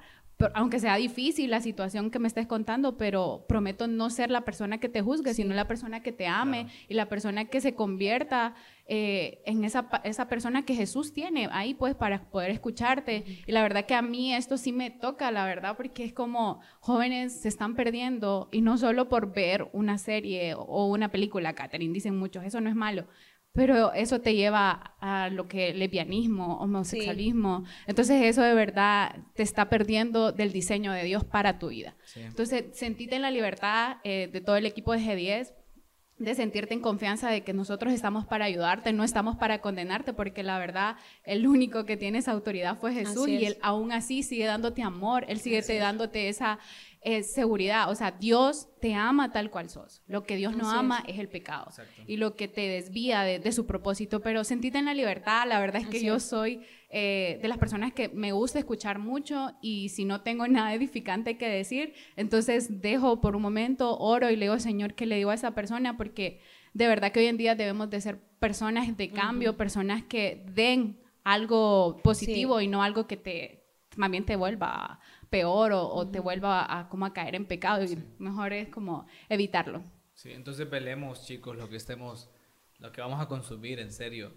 aunque 0.54 0.78
sea 0.78 0.96
difícil 0.96 1.50
la 1.50 1.60
situación 1.60 2.10
que 2.10 2.18
me 2.18 2.28
estés 2.28 2.46
contando, 2.46 2.96
pero 2.96 3.44
prometo 3.48 3.88
no 3.88 4.08
ser 4.08 4.30
la 4.30 4.42
persona 4.42 4.78
que 4.78 4.88
te 4.88 5.02
juzgue, 5.02 5.34
sino 5.34 5.54
la 5.54 5.66
persona 5.66 6.02
que 6.02 6.12
te 6.12 6.26
ame 6.26 6.68
y 6.88 6.94
la 6.94 7.08
persona 7.08 7.46
que 7.46 7.60
se 7.60 7.74
convierta 7.74 8.54
eh, 8.86 9.42
en 9.44 9.64
esa, 9.64 9.88
esa 10.04 10.28
persona 10.28 10.64
que 10.64 10.74
Jesús 10.74 11.12
tiene 11.12 11.48
ahí, 11.52 11.74
pues, 11.74 11.94
para 11.94 12.30
poder 12.30 12.50
escucharte. 12.50 13.24
Y 13.46 13.52
la 13.52 13.62
verdad 13.62 13.84
que 13.84 13.94
a 13.94 14.02
mí 14.02 14.32
esto 14.32 14.56
sí 14.56 14.72
me 14.72 14.90
toca, 14.90 15.30
la 15.30 15.44
verdad, 15.44 15.76
porque 15.76 16.04
es 16.04 16.12
como 16.12 16.60
jóvenes 16.80 17.40
se 17.40 17.48
están 17.48 17.74
perdiendo 17.74 18.48
y 18.52 18.60
no 18.62 18.78
solo 18.78 19.08
por 19.08 19.34
ver 19.34 19.68
una 19.72 19.98
serie 19.98 20.54
o 20.54 20.86
una 20.86 21.10
película, 21.10 21.54
Catherine, 21.54 21.92
dicen 21.92 22.16
muchos, 22.16 22.44
eso 22.44 22.60
no 22.60 22.70
es 22.70 22.76
malo, 22.76 23.06
pero 23.58 23.92
eso 23.92 24.20
te 24.20 24.36
lleva 24.36 24.94
a 25.00 25.30
lo 25.30 25.48
que 25.48 25.74
lesbianismo, 25.74 26.60
homosexualismo. 26.60 27.64
Entonces 27.88 28.22
eso 28.22 28.40
de 28.40 28.54
verdad 28.54 29.16
te 29.34 29.42
está 29.42 29.68
perdiendo 29.68 30.30
del 30.30 30.52
diseño 30.52 30.92
de 30.92 31.02
Dios 31.02 31.24
para 31.24 31.58
tu 31.58 31.70
vida. 31.70 31.96
Entonces 32.14 32.66
sentite 32.74 33.16
en 33.16 33.22
la 33.22 33.32
libertad 33.32 33.96
eh, 34.04 34.30
de 34.32 34.40
todo 34.40 34.54
el 34.54 34.64
equipo 34.64 34.92
de 34.92 35.00
G10 35.00 35.54
de 36.18 36.34
sentirte 36.34 36.74
en 36.74 36.80
confianza 36.80 37.30
de 37.30 37.42
que 37.42 37.52
nosotros 37.52 37.92
estamos 37.92 38.26
para 38.26 38.44
ayudarte, 38.44 38.92
no 38.92 39.04
estamos 39.04 39.36
para 39.36 39.60
condenarte, 39.60 40.12
porque 40.12 40.42
la 40.42 40.58
verdad, 40.58 40.96
el 41.24 41.46
único 41.46 41.84
que 41.84 41.96
tiene 41.96 42.18
esa 42.18 42.32
autoridad 42.32 42.76
fue 42.78 42.92
Jesús 42.92 43.28
y 43.28 43.44
él 43.44 43.56
aún 43.62 43.92
así 43.92 44.22
sigue 44.22 44.44
dándote 44.44 44.82
amor, 44.82 45.24
él 45.28 45.38
sigue 45.38 45.62
dándote 45.78 46.28
esa, 46.28 46.58
es 47.16 47.32
seguridad. 47.32 47.90
O 47.90 47.94
sea, 47.94 48.10
Dios 48.12 48.68
te 48.80 48.94
ama 48.94 49.32
tal 49.32 49.50
cual 49.50 49.70
sos. 49.70 50.02
Lo 50.06 50.24
que 50.24 50.36
Dios 50.36 50.54
no 50.54 50.70
ama 50.70 51.02
es. 51.06 51.18
el 51.18 51.28
pecado. 51.28 51.70
Y 52.06 52.18
lo 52.18 52.36
que 52.36 52.48
te 52.48 52.60
desvía 52.68 53.22
de, 53.22 53.52
su 53.52 53.66
propósito. 53.66 54.20
Pero 54.20 54.44
sentite 54.44 54.78
en 54.78 54.84
la 54.84 54.94
libertad. 54.94 55.46
La 55.48 55.58
verdad 55.58 55.82
es 55.82 55.88
que 55.88 56.02
yo 56.02 56.20
soy 56.20 56.60
eh, 56.90 57.38
de 57.40 57.48
las 57.48 57.56
personas 57.56 57.92
que 57.92 58.08
me 58.10 58.32
gusta 58.32 58.58
escuchar 58.58 58.98
mucho 58.98 59.52
y 59.62 59.88
si 59.88 60.04
no 60.04 60.20
tengo 60.20 60.46
nada 60.48 60.74
edificante 60.74 61.38
que 61.38 61.48
decir, 61.48 61.94
entonces 62.16 62.80
dejo 62.82 63.20
por 63.20 63.36
un 63.36 63.42
momento, 63.42 63.96
oro 63.98 64.30
y 64.30 64.36
le 64.36 64.46
digo, 64.46 64.58
Señor, 64.58 64.94
¿qué 64.94 65.06
le 65.06 65.16
digo 65.16 65.30
a 65.30 65.34
esa 65.34 65.54
persona? 65.54 65.96
Porque 65.96 66.40
de 66.74 66.86
verdad 66.86 67.10
que 67.12 67.20
hoy 67.20 67.26
en 67.26 67.38
día 67.38 67.54
debemos 67.54 67.88
de 67.90 68.00
ser 68.00 68.20
personas 68.38 68.96
de 68.96 69.10
cambio, 69.10 69.56
personas 69.56 70.02
que 70.02 70.44
den 70.46 71.00
algo 71.24 72.00
positivo 72.02 72.60
y 72.60 72.68
no 72.68 72.82
algo 72.82 73.06
que 73.06 73.16
te, 73.16 73.64
bien 74.06 74.24
te 74.24 74.36
vuelva 74.36 75.00
peor 75.30 75.72
o, 75.72 76.08
te 76.08 76.20
vuelva 76.20 76.66
a, 76.78 76.88
como 76.88 77.06
a 77.06 77.12
caer 77.12 77.34
en 77.34 77.46
pecado. 77.46 77.84
Y 77.84 77.98
mejor 78.18 78.52
es 78.52 78.68
como 78.68 79.06
evitarlo. 79.28 79.82
Sí, 80.14 80.32
entonces 80.32 80.68
velemos, 80.68 81.26
chicos, 81.26 81.56
lo 81.56 81.68
que 81.68 81.76
estemos, 81.76 82.30
lo 82.78 82.92
que 82.92 83.00
vamos 83.00 83.20
a 83.20 83.28
consumir, 83.28 83.78
en 83.78 83.92
serio. 83.92 84.32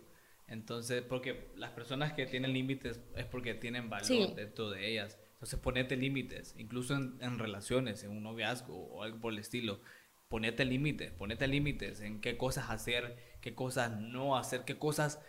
Entonces, 0.48 1.02
porque 1.02 1.52
las 1.56 1.72
personas 1.72 2.14
que 2.14 2.26
tienen 2.26 2.54
límites 2.54 3.02
es 3.16 3.26
porque 3.26 3.54
tienen 3.54 3.90
valor 3.90 4.36
dentro 4.36 4.70
de 4.70 4.90
ellas. 4.90 5.18
Entonces, 5.34 5.60
ponete 5.60 5.96
límites, 5.96 6.54
incluso 6.58 6.96
en, 6.96 7.18
en, 7.22 7.40
relaciones, 7.40 8.04
en 8.04 8.12
un 8.12 8.24
noviazgo 8.24 8.76
o 8.76 9.04
algo 9.04 9.20
por 9.20 9.34
el 9.34 9.40
estilo. 9.40 9.82
Ponete 10.28 10.66
límites, 10.66 11.12
ponete 11.12 11.48
límites 11.48 12.02
en 12.02 12.22
qué 12.22 12.38
cosas 12.38 12.70
hacer, 12.70 13.18
qué 13.42 13.56
cosas 13.56 14.00
no 14.00 14.38
hacer, 14.38 14.64
qué 14.66 14.78
cosas 14.78 15.20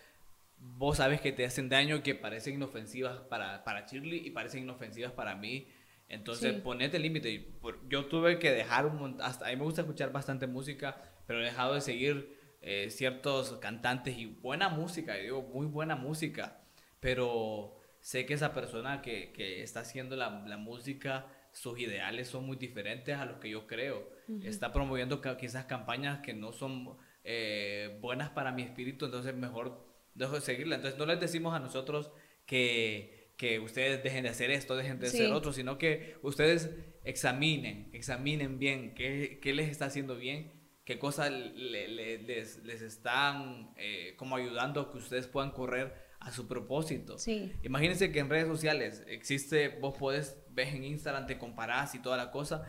vos 0.63 0.99
sabes 0.99 1.21
que 1.21 1.33
te 1.33 1.45
hacen 1.45 1.69
daño 1.69 2.03
que 2.03 2.15
parecen 2.15 2.55
inofensivas 2.55 3.21
para, 3.23 3.65
para 3.65 3.87
Shirley 3.87 4.27
y 4.27 4.31
parecen 4.31 4.63
inofensivas 4.63 5.13
para 5.13 5.35
mí. 5.35 5.69
Entonces, 6.09 6.53
ponete 6.61 6.99
límite. 6.99 7.53
Yo 7.89 8.07
tuve 8.07 8.39
que 8.39 8.53
dejar 8.53 8.87
un 8.87 8.99
montón, 8.99 9.27
hasta 9.27 9.47
a 9.47 9.51
mí 9.51 9.57
me 9.57 9.65
gusta 9.65 9.81
escuchar 9.81 10.13
bastante 10.13 10.47
música, 10.47 11.01
pero 11.27 11.41
he 11.41 11.45
dejado 11.45 11.75
de 11.75 11.81
seguir 11.81 12.39
eh, 12.61 12.91
ciertos 12.91 13.53
cantantes 13.59 14.19
y 14.19 14.27
buena 14.27 14.69
música, 14.69 15.15
digo, 15.15 15.43
muy 15.43 15.67
buena 15.67 15.97
música, 15.97 16.61
pero 17.01 17.81
sé 18.01 18.27
que 18.27 18.35
esa 18.35 18.53
persona 18.53 19.01
que, 19.01 19.33
que 19.33 19.63
está 19.63 19.81
haciendo 19.81 20.15
la, 20.17 20.45
la, 20.47 20.59
música, 20.59 21.27
sus 21.53 21.79
ideales 21.79 22.29
son 22.29 22.45
muy 22.47 22.57
diferentes 22.57 23.17
a 23.17 23.25
los 23.25 23.39
que 23.39 23.49
yo 23.49 23.67
creo. 23.67 24.11
Está 24.43 24.73
promoviendo 24.73 25.21
quizás 25.39 25.65
campañas 25.65 26.21
que 26.21 26.35
no 26.35 26.53
son 26.53 26.97
eh, 27.25 27.99
buenas 28.01 28.31
para 28.31 28.53
mi 28.53 28.63
espíritu, 28.63 29.07
entonces 29.07 29.35
mejor 29.35 29.92
dejo 30.15 30.35
de 30.35 30.41
seguirla. 30.41 30.77
Entonces 30.77 30.99
no 30.99 31.07
les 31.07 31.21
decimos 31.21 31.55
a 31.55 31.59
nosotros 31.59 32.11
que, 32.47 33.33
que 33.37 33.59
ustedes 33.59 34.03
dejen 34.03 34.25
de 34.25 34.31
hacer 34.31 34.51
esto, 34.51 34.77
dejen 34.77 34.99
de 34.99 35.09
hacer 35.09 35.33
otro, 35.33 35.53
sino 35.53 35.79
que 35.79 36.17
ustedes 36.23 36.71
examinen, 37.05 37.91
examinen 37.93 38.59
bien 38.59 38.95
qué, 38.95 39.39
qué 39.43 39.53
les 39.53 39.71
está 39.71 39.87
haciendo 39.87 40.17
bien, 40.17 40.53
qué 40.85 40.99
cosas 40.99 41.31
les, 41.31 42.59
les, 42.63 42.83
están 42.83 43.73
eh, 43.77 44.15
como 44.17 44.37
ayudando 44.37 44.81
a 44.81 44.93
que 44.93 44.99
ustedes 44.99 45.27
puedan 45.27 45.51
correr 45.51 45.95
a 46.21 46.31
su 46.31 46.47
propósito. 46.47 47.19
Sí. 47.19 47.53
Imagínense 47.63 48.13
que 48.13 48.21
en 48.21 48.31
redes 48.31 48.47
sociales 48.47 49.05
existe, 49.09 49.69
vos 49.69 49.97
podés, 49.97 50.39
ves 50.51 50.75
en 50.75 50.85
Instagram, 50.85 51.27
te 51.27 51.39
comparás 51.39 51.95
y 51.95 51.99
toda 51.99 52.17
la 52.17 52.31
cosa, 52.31 52.65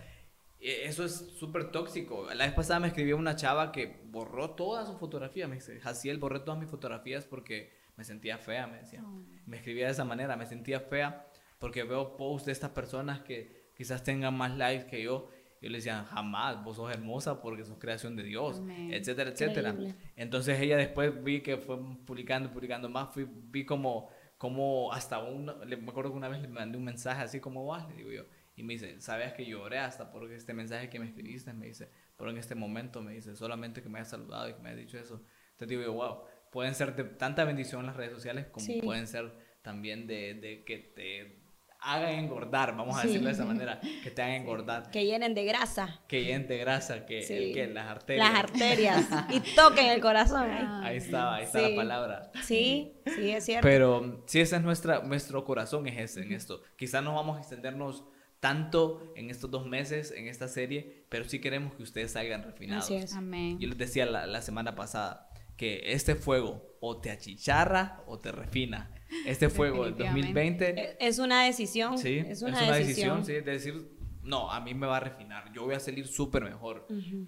eso 0.63 1.03
es 1.03 1.13
súper 1.37 1.71
tóxico. 1.71 2.27
La 2.33 2.45
vez 2.45 2.53
pasada 2.53 2.79
me 2.79 2.87
escribió 2.87 3.17
una 3.17 3.35
chava 3.35 3.71
que 3.71 4.01
borró 4.05 4.51
toda 4.51 4.85
su 4.85 4.97
fotografía. 4.97 5.47
Me 5.47 5.55
dice, 5.55 5.79
Jaciel, 5.79 6.17
borré 6.17 6.39
todas 6.39 6.59
mis 6.59 6.69
fotografías 6.69 7.25
porque 7.25 7.73
me 7.97 8.03
sentía 8.03 8.37
fea, 8.37 8.67
me 8.67 8.77
decía. 8.77 9.03
Me 9.45 9.57
escribía 9.57 9.85
de 9.85 9.91
esa 9.91 10.05
manera, 10.05 10.35
me 10.35 10.45
sentía 10.45 10.79
fea 10.79 11.27
porque 11.59 11.83
veo 11.83 12.17
posts 12.17 12.45
de 12.45 12.51
estas 12.51 12.71
personas 12.71 13.21
que 13.21 13.71
quizás 13.75 14.03
tengan 14.03 14.35
más 14.35 14.55
likes 14.57 14.87
que 14.87 15.03
yo. 15.03 15.29
Yo 15.61 15.69
le 15.69 15.77
decía, 15.77 16.03
jamás, 16.09 16.61
vos 16.61 16.75
sos 16.75 16.91
hermosa 16.91 17.41
porque 17.41 17.63
sos 17.63 17.77
creación 17.77 18.17
de 18.17 18.23
Dios, 18.23 18.61
etcétera, 18.91 19.29
etcétera. 19.29 19.73
Entonces 20.17 20.59
ella 20.59 20.75
después 20.75 21.23
vi 21.23 21.41
que 21.41 21.57
fue 21.57 21.77
publicando, 22.05 22.51
publicando 22.51 22.89
más, 22.89 23.13
fui, 23.13 23.25
vi 23.25 23.65
como, 23.65 24.09
como 24.37 24.91
hasta 24.91 25.19
un, 25.19 25.45
me 25.45 25.89
acuerdo 25.89 26.11
que 26.11 26.17
una 26.17 26.27
vez 26.27 26.41
le 26.41 26.49
mandé 26.49 26.77
un 26.77 26.83
mensaje 26.83 27.21
así 27.21 27.39
como, 27.39 27.65
vas, 27.65 27.87
le 27.87 27.95
digo 27.95 28.11
yo, 28.11 28.25
y 28.55 28.63
me 28.63 28.73
dice, 28.73 29.01
¿sabes 29.01 29.33
que 29.33 29.45
lloré 29.45 29.79
hasta 29.79 30.11
por 30.11 30.31
este 30.31 30.53
mensaje 30.53 30.89
que 30.89 30.99
me 30.99 31.07
escribiste? 31.07 31.53
Me 31.53 31.67
dice, 31.67 31.89
pero 32.17 32.29
en 32.29 32.37
este 32.37 32.55
momento 32.55 33.01
me 33.01 33.13
dice, 33.13 33.35
solamente 33.35 33.81
que 33.81 33.89
me 33.89 33.99
hayas 33.99 34.09
saludado 34.09 34.49
y 34.49 34.53
que 34.53 34.61
me 34.61 34.69
hayas 34.69 34.81
dicho 34.81 34.99
eso. 34.99 35.21
Entonces 35.51 35.69
digo 35.69 35.81
yo, 35.81 35.93
wow, 35.93 36.23
pueden 36.51 36.75
ser 36.75 36.95
de 36.95 37.03
tanta 37.03 37.45
bendición 37.45 37.85
las 37.85 37.95
redes 37.95 38.13
sociales 38.13 38.47
como 38.51 38.67
pueden 38.81 39.07
ser 39.07 39.33
también 39.63 40.07
de, 40.07 40.35
de, 40.35 40.63
que 40.65 40.77
te 40.77 41.43
hagan 41.79 42.11
engordar, 42.11 42.75
vamos 42.75 42.97
a 42.97 43.03
decirlo 43.03 43.27
de 43.27 43.33
esa 43.33 43.45
manera, 43.45 43.79
que 44.03 44.11
te 44.11 44.21
hagan 44.21 44.35
engordar. 44.35 44.89
Que 44.91 45.05
llenen 45.05 45.33
de 45.33 45.43
grasa. 45.45 46.01
Que 46.07 46.23
llenen 46.23 46.47
de 46.47 46.57
grasa, 46.57 47.05
que, 47.05 47.25
que 47.53 47.67
las 47.67 47.89
arterias. 47.89 48.29
Las 48.29 48.39
arterias. 48.39 49.07
y 49.29 49.39
toquen 49.55 49.87
el 49.87 49.99
corazón. 49.99 50.49
¿eh? 50.49 50.65
Ahí 50.83 50.97
está, 50.97 51.35
ahí 51.35 51.43
está 51.43 51.61
la 51.61 51.75
palabra. 51.75 52.31
Sí, 52.43 52.93
sí, 53.05 53.31
es 53.31 53.45
cierto. 53.45 53.67
Pero 53.67 54.23
si 54.27 54.39
ese 54.39 54.57
es 54.57 54.61
nuestra, 54.61 55.01
nuestro 55.01 55.43
corazón, 55.43 55.87
es 55.87 55.97
ese, 55.97 56.21
en 56.21 56.31
esto. 56.31 56.61
Quizás 56.77 57.03
no 57.03 57.15
vamos 57.15 57.37
a 57.37 57.39
extendernos 57.41 58.05
tanto 58.43 59.13
en 59.15 59.29
estos 59.29 59.49
dos 59.49 59.65
meses, 59.65 60.11
en 60.11 60.27
esta 60.27 60.49
serie, 60.49 61.05
pero 61.07 61.23
sí 61.23 61.39
queremos 61.39 61.75
que 61.75 61.83
ustedes 61.83 62.11
salgan 62.11 62.43
refinados. 62.43 62.91
Amén. 63.13 63.57
Yo 63.57 63.69
les 63.69 63.77
decía 63.77 64.05
la, 64.05 64.41
semana 64.41 64.75
pasada 64.75 65.29
que 65.55 65.93
este 65.93 66.15
fuego 66.15 66.75
o 66.81 66.99
te 66.99 67.09
achicharra 67.09 68.03
o 68.05 68.19
te 68.19 68.33
refina. 68.33 68.91
Este 69.25 69.47
fuego 69.47 69.85
del 69.85 69.95
2020 69.95 70.67
e, 70.67 70.97
es 70.99 71.19
una 71.19 71.45
decisión. 71.45 71.97
Sí, 71.97 72.17
es 72.17 72.41
una, 72.41 72.69
decisión. 72.75 73.23
sí, 73.23 73.31
de 73.31 73.43
decir, 73.43 73.95
no, 74.23 74.51
a 74.51 74.59
mí 74.59 74.73
me 74.73 74.87
va 74.87 74.97
a 74.97 74.99
refinar, 74.99 75.53
yo 75.53 75.63
voy 75.63 75.75
a 75.75 75.79
salir 75.79 76.05
súper 76.05 76.43
mejor. 76.43 76.85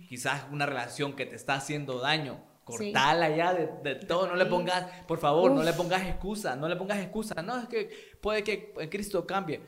Quizás 0.10 0.46
una 0.52 0.66
relación 0.66 1.16
que 1.16 1.26
te 1.26 1.38
está 1.38 1.54
haciendo 1.54 2.02
daño, 2.02 2.44
cortala 2.66 3.34
ya 3.34 3.54
de, 3.54 3.96
todo, 3.96 4.28
no 4.28 4.36
le 4.36 4.48
pongas, 4.48 4.86
por 5.08 5.20
favor, 5.20 5.54
no 5.54 5.64
le 5.64 5.72
pongas 5.72 6.06
excusa, 6.08 6.58
no 6.58 6.68
le 6.68 6.76
pongas 6.76 7.00
excusa, 7.00 7.42
no, 7.42 7.58
es 7.58 7.70
que 7.70 8.18
puede 8.20 8.44
que 8.44 8.74
Cristo 8.90 9.26
cambie 9.26 9.62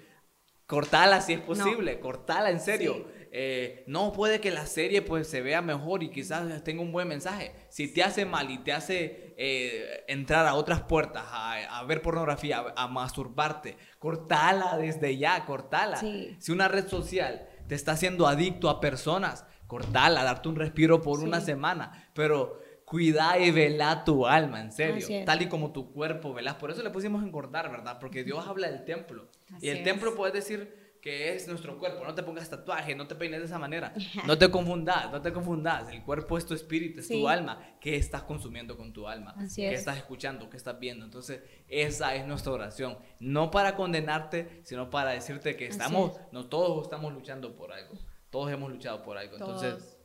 cortala 0.67 1.21
si 1.21 1.33
es 1.33 1.39
posible, 1.39 1.99
cortala 1.99 2.51
en 2.51 2.59
serio. 2.59 3.07
Eh, 3.31 3.83
no 3.87 4.13
puede 4.13 4.39
que 4.39 4.51
la 4.51 4.65
serie 4.65 5.01
pues 5.01 5.27
se 5.27 5.41
vea 5.41 5.61
mejor 5.61 6.01
y 6.03 6.09
quizás 6.09 6.63
tenga 6.63 6.81
un 6.81 6.91
buen 6.91 7.07
mensaje. 7.07 7.53
Si 7.69 7.91
te 7.91 8.03
hace 8.03 8.25
mal 8.25 8.51
y 8.51 8.59
te 8.59 8.73
hace 8.73 9.33
eh, 9.37 10.03
entrar 10.07 10.45
a 10.45 10.55
otras 10.55 10.81
puertas, 10.83 11.23
a, 11.27 11.83
ver 11.87 12.01
pornografía, 12.01 12.73
a, 12.75 12.87
masturbarte, 12.87 13.77
cortala 13.99 14.77
desde 14.77 15.17
ya, 15.17 15.45
cortala. 15.45 15.97
Si 15.97 16.51
una 16.51 16.67
red 16.67 16.87
social 16.87 17.47
te 17.67 17.75
está 17.75 17.93
haciendo 17.93 18.27
adicto 18.27 18.69
a 18.69 18.79
personas, 18.79 19.45
cortala, 19.67 20.23
darte 20.23 20.49
un 20.49 20.55
respiro 20.55 21.01
por 21.01 21.19
una 21.19 21.41
semana. 21.41 22.09
Pero 22.13 22.59
cuida 22.87 23.37
y 23.37 23.51
vela 23.51 24.05
tu 24.05 24.25
alma, 24.25 24.61
en 24.61 24.71
serio. 24.71 25.05
Tal 25.25 25.41
y 25.41 25.49
como 25.49 25.73
tu 25.73 25.91
cuerpo 25.91 26.33
velas. 26.33 26.55
Por 26.55 26.71
eso 26.71 26.81
le 26.81 26.89
pusimos 26.89 27.21
engordar, 27.21 27.69
¿verdad? 27.69 27.97
Porque 27.99 28.23
Dios 28.23 28.47
habla 28.47 28.69
del 28.69 28.85
templo. 28.85 29.27
y 29.59 29.67
el 29.67 29.83
templo 29.83 30.15
puedes 30.15 30.33
decir 30.33 30.95
que 31.01 31.35
es 31.35 31.49
nuestro 31.49 31.77
cuerpo. 31.79 32.05
No 32.05 32.15
te 32.15 32.23
pongas 32.23 32.49
tatuaje, 32.49 32.95
no 32.95 33.05
te 33.05 33.15
peines 33.15 33.41
de 33.41 33.45
esa 33.45 33.59
manera. 33.59 33.93
No 34.25 34.37
te 34.37 34.49
confundas, 34.49 35.11
no 35.11 35.21
te 35.21 35.33
confundas. 35.33 35.91
El 35.91 36.01
cuerpo 36.01 36.37
es 36.37 36.45
tu 36.45 36.53
espíritu, 36.53 37.01
es 37.01 37.09
tu 37.09 37.27
alma. 37.27 37.61
¿Qué 37.81 37.97
estás 37.97 38.23
consumiendo 38.23 38.77
con 38.77 38.93
tu 38.93 39.05
alma? 39.05 39.35
¿Qué 39.53 39.73
estás 39.73 39.97
escuchando? 39.97 40.49
¿Qué 40.49 40.55
estás 40.55 40.79
viendo? 40.79 41.03
Entonces, 41.03 41.41
esa 41.67 42.15
es 42.15 42.25
nuestra 42.25 42.53
oración. 42.53 42.97
No 43.19 43.51
para 43.51 43.75
condenarte, 43.75 44.61
sino 44.63 44.89
para 44.89 45.11
decirte 45.11 45.57
que 45.57 45.67
estamos, 45.67 46.17
no 46.31 46.45
todos 46.45 46.83
estamos 46.83 47.13
luchando 47.13 47.53
por 47.53 47.73
algo. 47.73 47.95
Todos 48.29 48.49
hemos 48.49 48.71
luchado 48.71 49.03
por 49.03 49.17
algo. 49.17 49.35
Entonces, 49.35 49.97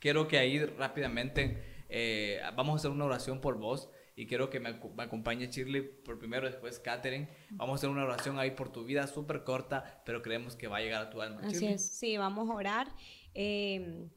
quiero 0.00 0.28
que 0.28 0.36
ahí 0.36 0.62
rápidamente 0.62 1.75
eh, 1.88 2.40
vamos 2.56 2.74
a 2.74 2.76
hacer 2.76 2.90
una 2.90 3.04
oración 3.04 3.40
por 3.40 3.58
vos 3.58 3.90
y 4.18 4.26
quiero 4.26 4.48
que 4.48 4.60
me, 4.60 4.70
acompañe 4.70 5.48
Shirley 5.48 5.82
por 5.82 6.18
primero, 6.18 6.46
después 6.46 6.80
Catherine. 6.80 7.28
Vamos 7.50 7.74
a 7.74 7.76
hacer 7.76 7.90
una 7.90 8.02
oración 8.02 8.38
ahí 8.38 8.52
por 8.52 8.72
tu 8.72 8.84
vida 8.84 9.06
súper 9.06 9.44
corta, 9.44 10.02
pero 10.06 10.22
creemos 10.22 10.56
que 10.56 10.68
va 10.68 10.78
a 10.78 10.80
llegar 10.80 11.02
a 11.02 11.10
tu 11.10 11.20
alma. 11.20 11.42
Así 11.44 11.66
es, 11.66 11.86
sí, 11.86 12.16
vamos 12.16 12.48
a 12.48 12.54
orar. 12.54 12.88
Em, 13.34 14.08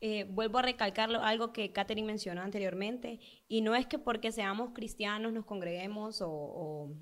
eh, 0.00 0.24
vuelvo 0.30 0.58
a 0.58 0.62
recalcar 0.62 1.12
algo 1.12 1.52
que 1.52 1.72
Catherine 1.72 2.06
mencionó 2.06 2.42
anteriormente, 2.42 3.18
y 3.48 3.62
no 3.62 3.74
es 3.74 3.86
que 3.88 3.98
porque 3.98 4.30
seamos 4.30 4.70
cristianos 4.72 5.32
nos 5.32 5.44
congreguemos 5.44 6.22
o, 6.24 6.94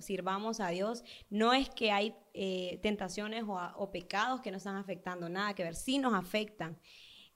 sirvamos 0.00 0.58
a 0.58 0.70
Dios, 0.70 1.04
no 1.30 1.52
es 1.52 1.70
que 1.70 1.92
hay 1.92 2.16
eh, 2.34 2.80
tentaciones 2.82 3.44
o, 3.44 3.54
o, 3.76 3.92
pecados 3.92 4.40
que 4.40 4.50
nos 4.50 4.62
están 4.62 4.74
afectando, 4.74 5.28
nada 5.28 5.54
que 5.54 5.62
ver, 5.62 5.76
sí 5.76 5.98
nos 5.98 6.14
afectan. 6.14 6.80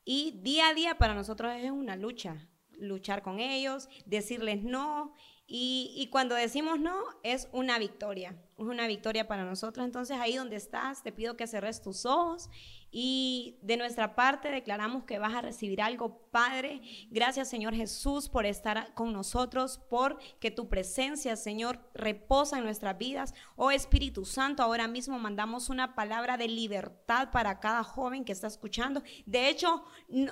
Y 0.04 0.40
día 0.42 0.68
a 0.68 0.74
día 0.74 0.98
para 0.98 1.14
nosotros 1.14 1.52
es 1.56 1.70
una 1.70 1.96
lucha. 1.96 2.48
luchar 2.72 3.22
con 3.22 3.40
ellos, 3.40 3.88
decirles 4.06 4.62
no. 4.62 5.14
Y, 5.46 5.92
y 5.96 6.08
cuando 6.08 6.34
decimos 6.34 6.80
no, 6.80 6.98
es 7.22 7.48
una 7.52 7.78
victoria, 7.78 8.40
una 8.68 8.86
victoria 8.86 9.26
para 9.26 9.44
nosotros. 9.44 9.84
Entonces 9.84 10.18
ahí 10.18 10.36
donde 10.36 10.56
estás, 10.56 11.02
te 11.02 11.12
pido 11.12 11.36
que 11.36 11.46
cerres 11.46 11.80
tus 11.82 12.06
ojos 12.06 12.50
y 12.92 13.56
de 13.62 13.76
nuestra 13.76 14.16
parte 14.16 14.50
declaramos 14.50 15.04
que 15.04 15.20
vas 15.20 15.34
a 15.34 15.40
recibir 15.40 15.80
algo, 15.80 16.28
Padre. 16.32 16.80
Gracias, 17.10 17.48
Señor 17.48 17.74
Jesús, 17.74 18.28
por 18.28 18.46
estar 18.46 18.92
con 18.94 19.12
nosotros, 19.12 19.78
por 19.88 20.18
que 20.40 20.50
tu 20.50 20.68
presencia, 20.68 21.36
Señor, 21.36 21.78
reposa 21.94 22.58
en 22.58 22.64
nuestras 22.64 22.98
vidas. 22.98 23.32
Oh 23.54 23.70
Espíritu 23.70 24.24
Santo, 24.24 24.62
ahora 24.62 24.88
mismo 24.88 25.18
mandamos 25.20 25.68
una 25.68 25.94
palabra 25.94 26.36
de 26.36 26.48
libertad 26.48 27.30
para 27.30 27.60
cada 27.60 27.84
joven 27.84 28.24
que 28.24 28.32
está 28.32 28.48
escuchando. 28.48 29.02
De 29.24 29.48
hecho, 29.48 29.84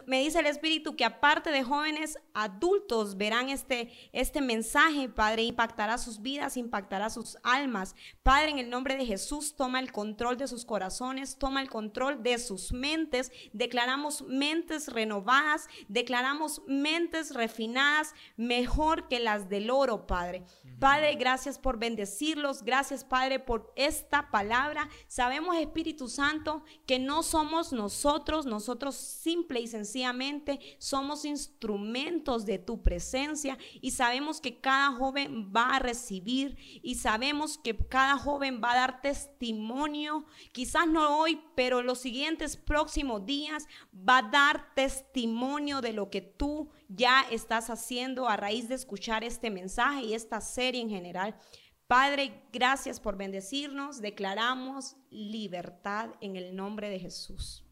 me 0.06 0.20
dice 0.20 0.40
el 0.40 0.46
Espíritu 0.46 0.96
que 0.96 1.04
aparte 1.04 1.50
de 1.50 1.62
jóvenes, 1.62 2.18
adultos 2.34 3.16
verán 3.16 3.50
este, 3.50 3.92
este 4.12 4.40
mensaje, 4.40 5.08
Padre, 5.08 5.44
impactará 5.44 5.96
sus 5.96 6.20
vidas, 6.22 6.56
impactará 6.56 7.08
sus 7.08 7.38
almas. 7.44 7.94
Padre, 8.28 8.50
en 8.50 8.58
el 8.58 8.68
nombre 8.68 8.98
de 8.98 9.06
Jesús, 9.06 9.56
toma 9.56 9.80
el 9.80 9.90
control 9.90 10.36
de 10.36 10.46
sus 10.48 10.66
corazones, 10.66 11.38
toma 11.38 11.62
el 11.62 11.70
control 11.70 12.22
de 12.22 12.36
sus 12.36 12.72
mentes, 12.74 13.32
declaramos 13.54 14.20
mentes 14.20 14.88
renovadas, 14.88 15.66
declaramos 15.88 16.60
mentes 16.66 17.34
refinadas 17.34 18.12
mejor 18.36 19.08
que 19.08 19.18
las 19.18 19.48
del 19.48 19.70
oro, 19.70 20.06
Padre. 20.06 20.44
Padre, 20.78 21.14
gracias 21.14 21.58
por 21.58 21.78
bendecirlos, 21.78 22.62
gracias, 22.62 23.02
Padre, 23.02 23.40
por 23.40 23.72
esta 23.76 24.30
palabra. 24.30 24.90
Sabemos, 25.06 25.56
Espíritu 25.56 26.06
Santo, 26.06 26.62
que 26.86 26.98
no 26.98 27.22
somos 27.22 27.72
nosotros, 27.72 28.44
nosotros 28.44 28.94
simple 28.94 29.60
y 29.60 29.68
sencillamente 29.68 30.60
somos 30.76 31.24
instrumentos 31.24 32.44
de 32.44 32.58
tu 32.58 32.82
presencia 32.82 33.56
y 33.80 33.92
sabemos 33.92 34.42
que 34.42 34.60
cada 34.60 34.92
joven 34.92 35.50
va 35.50 35.76
a 35.76 35.78
recibir 35.78 36.58
y 36.82 36.96
sabemos 36.96 37.56
que 37.56 37.74
cada 37.74 38.17
joven 38.18 38.60
va 38.62 38.72
a 38.72 38.76
dar 38.76 39.00
testimonio, 39.00 40.26
quizás 40.52 40.86
no 40.86 41.18
hoy, 41.18 41.40
pero 41.54 41.82
los 41.82 41.98
siguientes 41.98 42.56
próximos 42.56 43.24
días 43.24 43.66
va 43.92 44.18
a 44.18 44.30
dar 44.30 44.74
testimonio 44.74 45.80
de 45.80 45.92
lo 45.92 46.10
que 46.10 46.20
tú 46.20 46.70
ya 46.88 47.22
estás 47.30 47.70
haciendo 47.70 48.28
a 48.28 48.36
raíz 48.36 48.68
de 48.68 48.74
escuchar 48.74 49.24
este 49.24 49.50
mensaje 49.50 50.02
y 50.02 50.14
esta 50.14 50.40
serie 50.40 50.80
en 50.80 50.90
general. 50.90 51.38
Padre, 51.86 52.42
gracias 52.52 53.00
por 53.00 53.16
bendecirnos. 53.16 54.02
Declaramos 54.02 54.96
libertad 55.10 56.10
en 56.20 56.36
el 56.36 56.54
nombre 56.54 56.90
de 56.90 56.98
Jesús. 56.98 57.64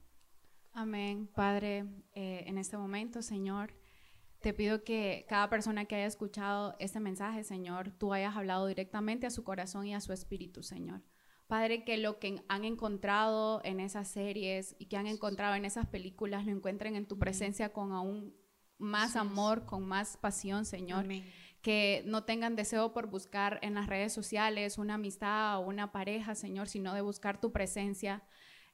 Amén. 0.73 1.29
Padre, 1.35 1.85
eh, 2.15 2.45
en 2.47 2.57
este 2.59 2.79
momento, 2.79 3.21
Señor, 3.21 3.75
te 4.47 4.55
pido 4.55 4.85
que 4.85 5.27
cada 5.29 5.51
persona 5.51 5.87
que 5.87 5.97
haya 5.97 6.07
escuchado 6.07 6.77
este 6.79 7.01
mensaje, 7.01 7.43
Señor, 7.43 7.91
tú 7.91 8.13
hayas 8.13 8.37
hablado 8.37 8.69
directamente 8.69 9.27
a 9.27 9.31
su 9.31 9.43
corazón 9.43 9.89
y 9.89 9.95
a 9.97 10.01
su 10.01 10.13
espíritu, 10.13 10.63
Señor. 10.63 11.03
Padre, 11.49 11.83
que 11.83 11.97
lo 11.97 12.21
que 12.21 12.45
han 12.47 12.65
encontrado 12.65 13.61
en 13.65 13.81
esas 13.81 14.07
series 14.07 14.77
y 14.79 14.87
que 14.87 14.99
han 14.99 15.09
encontrado 15.09 15.57
en 15.57 15.65
esas 15.65 15.89
películas 15.89 16.47
lo 16.47 16.53
encuentren 16.53 16.95
en 16.95 17.07
tu 17.07 17.19
presencia 17.19 17.73
con 17.73 17.91
aún 17.91 18.37
más 18.79 19.17
amor, 19.17 19.67
con 19.67 19.85
más 19.85 20.17
pasión, 20.17 20.65
Señor. 20.65 21.09
Que 21.61 22.05
no 22.07 22.23
tengan 22.23 22.55
deseo 22.55 22.93
por 22.93 23.09
buscar 23.09 23.59
en 23.63 23.75
las 23.75 23.89
redes 23.89 24.13
sociales 24.13 24.79
una 24.79 24.95
amistad 24.95 25.59
o 25.59 25.63
una 25.63 25.91
pareja, 25.91 26.37
Señor, 26.37 26.69
sino 26.69 26.95
de 26.95 27.01
buscar 27.01 27.41
tu 27.41 27.51
presencia 27.51 28.23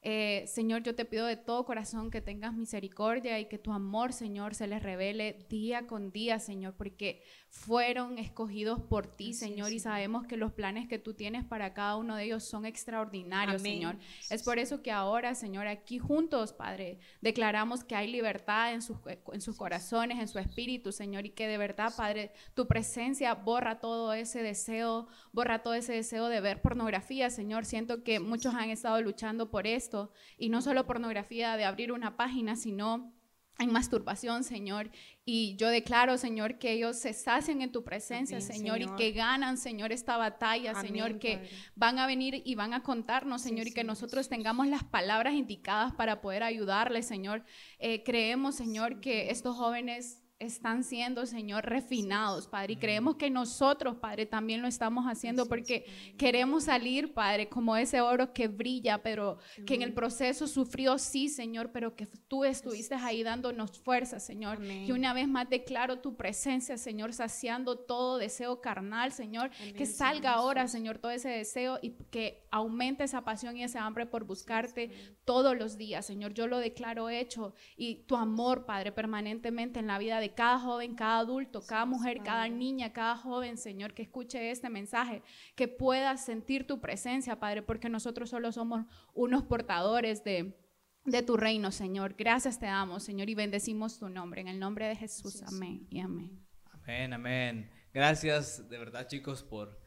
eh, 0.03 0.43
Señor, 0.47 0.83
yo 0.83 0.95
te 0.95 1.05
pido 1.05 1.25
de 1.25 1.37
todo 1.37 1.63
corazón 1.65 2.11
que 2.11 2.21
tengas 2.21 2.53
misericordia 2.53 3.39
y 3.39 3.45
que 3.45 3.57
tu 3.57 3.71
amor, 3.71 4.11
Señor, 4.11 4.53
se 4.53 4.67
les 4.67 4.83
revele 4.83 5.45
día 5.49 5.87
con 5.87 6.11
día, 6.11 6.39
Señor, 6.39 6.75
porque 6.75 7.23
fueron 7.53 8.17
escogidos 8.17 8.81
por 8.81 9.05
ti, 9.05 9.33
Señor, 9.33 9.71
y 9.71 9.79
sabemos 9.79 10.25
que 10.25 10.37
los 10.37 10.51
planes 10.51 10.87
que 10.87 10.97
tú 10.97 11.13
tienes 11.13 11.45
para 11.45 11.73
cada 11.73 11.97
uno 11.97 12.15
de 12.15 12.25
ellos 12.25 12.43
son 12.43 12.65
extraordinarios, 12.65 13.61
Señor. 13.61 13.95
Es 14.31 14.41
por 14.41 14.57
eso 14.57 14.81
que 14.81 14.91
ahora, 14.91 15.35
Señor, 15.35 15.67
aquí 15.67 15.99
juntos, 15.99 16.51
Padre, 16.51 16.99
declaramos 17.21 17.83
que 17.83 17.95
hay 17.95 18.11
libertad 18.11 18.73
en 18.73 18.81
sus, 18.81 18.97
en 19.31 19.39
sus 19.39 19.55
corazones, 19.55 20.19
en 20.19 20.27
su 20.27 20.39
espíritu, 20.39 20.91
Señor, 20.91 21.27
y 21.27 21.29
que 21.29 21.47
de 21.47 21.59
verdad, 21.59 21.93
Padre, 21.95 22.33
tu 22.55 22.67
presencia 22.67 23.35
borra 23.35 23.79
todo 23.79 24.13
ese 24.13 24.41
deseo, 24.41 25.07
borra 25.31 25.61
todo 25.61 25.75
ese 25.75 25.93
deseo 25.93 26.29
de 26.29 26.41
ver 26.41 26.59
pornografía, 26.59 27.29
Señor. 27.29 27.65
Siento 27.65 28.03
que 28.03 28.19
muchos 28.19 28.55
han 28.55 28.71
estado 28.71 28.99
luchando 28.99 29.51
por 29.51 29.67
esto 29.67 30.11
y 30.37 30.49
no 30.49 30.63
solo 30.63 30.87
pornografía 30.87 31.55
de 31.55 31.65
abrir 31.65 31.91
una 31.91 32.17
página, 32.17 32.55
sino 32.55 33.13
en 33.59 33.71
masturbación, 33.71 34.43
Señor. 34.43 34.89
Y 35.25 35.55
yo 35.55 35.69
declaro, 35.69 36.17
Señor, 36.17 36.57
que 36.57 36.71
ellos 36.71 36.97
se 36.97 37.13
sacen 37.13 37.61
en 37.61 37.71
tu 37.71 37.83
presencia, 37.83 38.41
Señor, 38.41 38.81
y 38.81 38.87
que 38.97 39.11
ganan, 39.11 39.57
Señor, 39.57 39.91
esta 39.91 40.17
batalla, 40.17 40.75
Señor, 40.75 41.19
que 41.19 41.49
van 41.75 41.99
a 41.99 42.07
venir 42.07 42.41
y 42.43 42.55
van 42.55 42.73
a 42.73 42.83
contarnos, 42.83 43.41
Señor, 43.41 43.67
y 43.67 43.73
que 43.73 43.83
nosotros 43.83 44.27
tengamos 44.27 44.67
las 44.67 44.83
palabras 44.83 45.33
indicadas 45.33 45.93
para 45.93 46.19
poder 46.19 46.43
ayudarles, 46.43 47.05
Señor. 47.07 47.45
Eh, 47.79 48.03
creemos, 48.03 48.55
Señor, 48.55 48.99
que 48.99 49.29
estos 49.29 49.55
jóvenes 49.55 50.22
están 50.43 50.83
siendo, 50.83 51.25
Señor, 51.25 51.65
refinados, 51.65 52.47
Padre. 52.47 52.73
Y 52.73 52.75
creemos 52.77 53.15
que 53.15 53.29
nosotros, 53.29 53.95
Padre, 53.97 54.25
también 54.25 54.61
lo 54.61 54.67
estamos 54.67 55.05
haciendo 55.05 55.47
porque 55.47 55.85
queremos 56.17 56.65
salir, 56.65 57.13
Padre, 57.13 57.49
como 57.49 57.75
ese 57.75 58.01
oro 58.01 58.33
que 58.33 58.47
brilla, 58.47 59.01
pero 59.03 59.37
que 59.65 59.75
en 59.75 59.81
el 59.81 59.93
proceso 59.93 60.47
sufrió, 60.47 60.97
sí, 60.97 61.29
Señor, 61.29 61.71
pero 61.71 61.95
que 61.95 62.05
tú 62.05 62.45
estuviste 62.45 62.95
ahí 62.95 63.23
dándonos 63.23 63.79
fuerza, 63.79 64.19
Señor. 64.19 64.63
Y 64.63 64.91
una 64.91 65.13
vez 65.13 65.27
más 65.27 65.49
declaro 65.49 65.99
tu 65.99 66.15
presencia, 66.15 66.77
Señor, 66.77 67.13
saciando 67.13 67.77
todo 67.77 68.17
deseo 68.17 68.61
carnal, 68.61 69.11
Señor. 69.11 69.49
Que 69.75 69.85
salga 69.85 70.33
ahora, 70.33 70.67
Señor, 70.67 70.97
todo 70.97 71.11
ese 71.11 71.29
deseo 71.29 71.79
y 71.81 71.91
que 72.11 72.47
aumente 72.51 73.03
esa 73.03 73.23
pasión 73.23 73.57
y 73.57 73.63
ese 73.63 73.79
hambre 73.79 74.05
por 74.05 74.25
buscarte 74.25 74.91
todos 75.25 75.57
los 75.57 75.77
días, 75.77 76.05
Señor. 76.05 76.33
Yo 76.33 76.47
lo 76.47 76.59
declaro 76.59 77.09
hecho 77.09 77.53
y 77.75 78.03
tu 78.05 78.15
amor, 78.15 78.65
Padre, 78.65 78.91
permanentemente 78.91 79.79
en 79.79 79.87
la 79.87 79.97
vida 79.97 80.19
de 80.19 80.32
cada 80.35 80.59
joven, 80.59 80.95
cada 80.95 81.19
adulto, 81.19 81.61
cada 81.65 81.85
mujer, 81.85 82.21
cada 82.23 82.47
niña, 82.47 82.93
cada 82.93 83.15
joven, 83.15 83.57
Señor, 83.57 83.93
que 83.93 84.03
escuche 84.03 84.51
este 84.51 84.69
mensaje, 84.69 85.21
que 85.55 85.67
pueda 85.67 86.17
sentir 86.17 86.67
tu 86.67 86.81
presencia, 86.81 87.39
Padre, 87.39 87.61
porque 87.61 87.89
nosotros 87.89 88.29
solo 88.29 88.51
somos 88.51 88.85
unos 89.13 89.43
portadores 89.43 90.23
de, 90.23 90.57
de 91.05 91.21
tu 91.23 91.37
reino, 91.37 91.71
Señor. 91.71 92.15
Gracias 92.17 92.59
te 92.59 92.65
damos, 92.65 93.03
Señor, 93.03 93.29
y 93.29 93.35
bendecimos 93.35 93.99
tu 93.99 94.09
nombre. 94.09 94.41
En 94.41 94.47
el 94.47 94.59
nombre 94.59 94.87
de 94.87 94.95
Jesús, 94.95 95.43
amén 95.43 95.87
y 95.89 95.99
amén. 95.99 96.45
Amén, 96.71 97.13
amén. 97.13 97.71
Gracias 97.93 98.67
de 98.69 98.77
verdad, 98.77 99.07
chicos, 99.07 99.43
por 99.43 99.79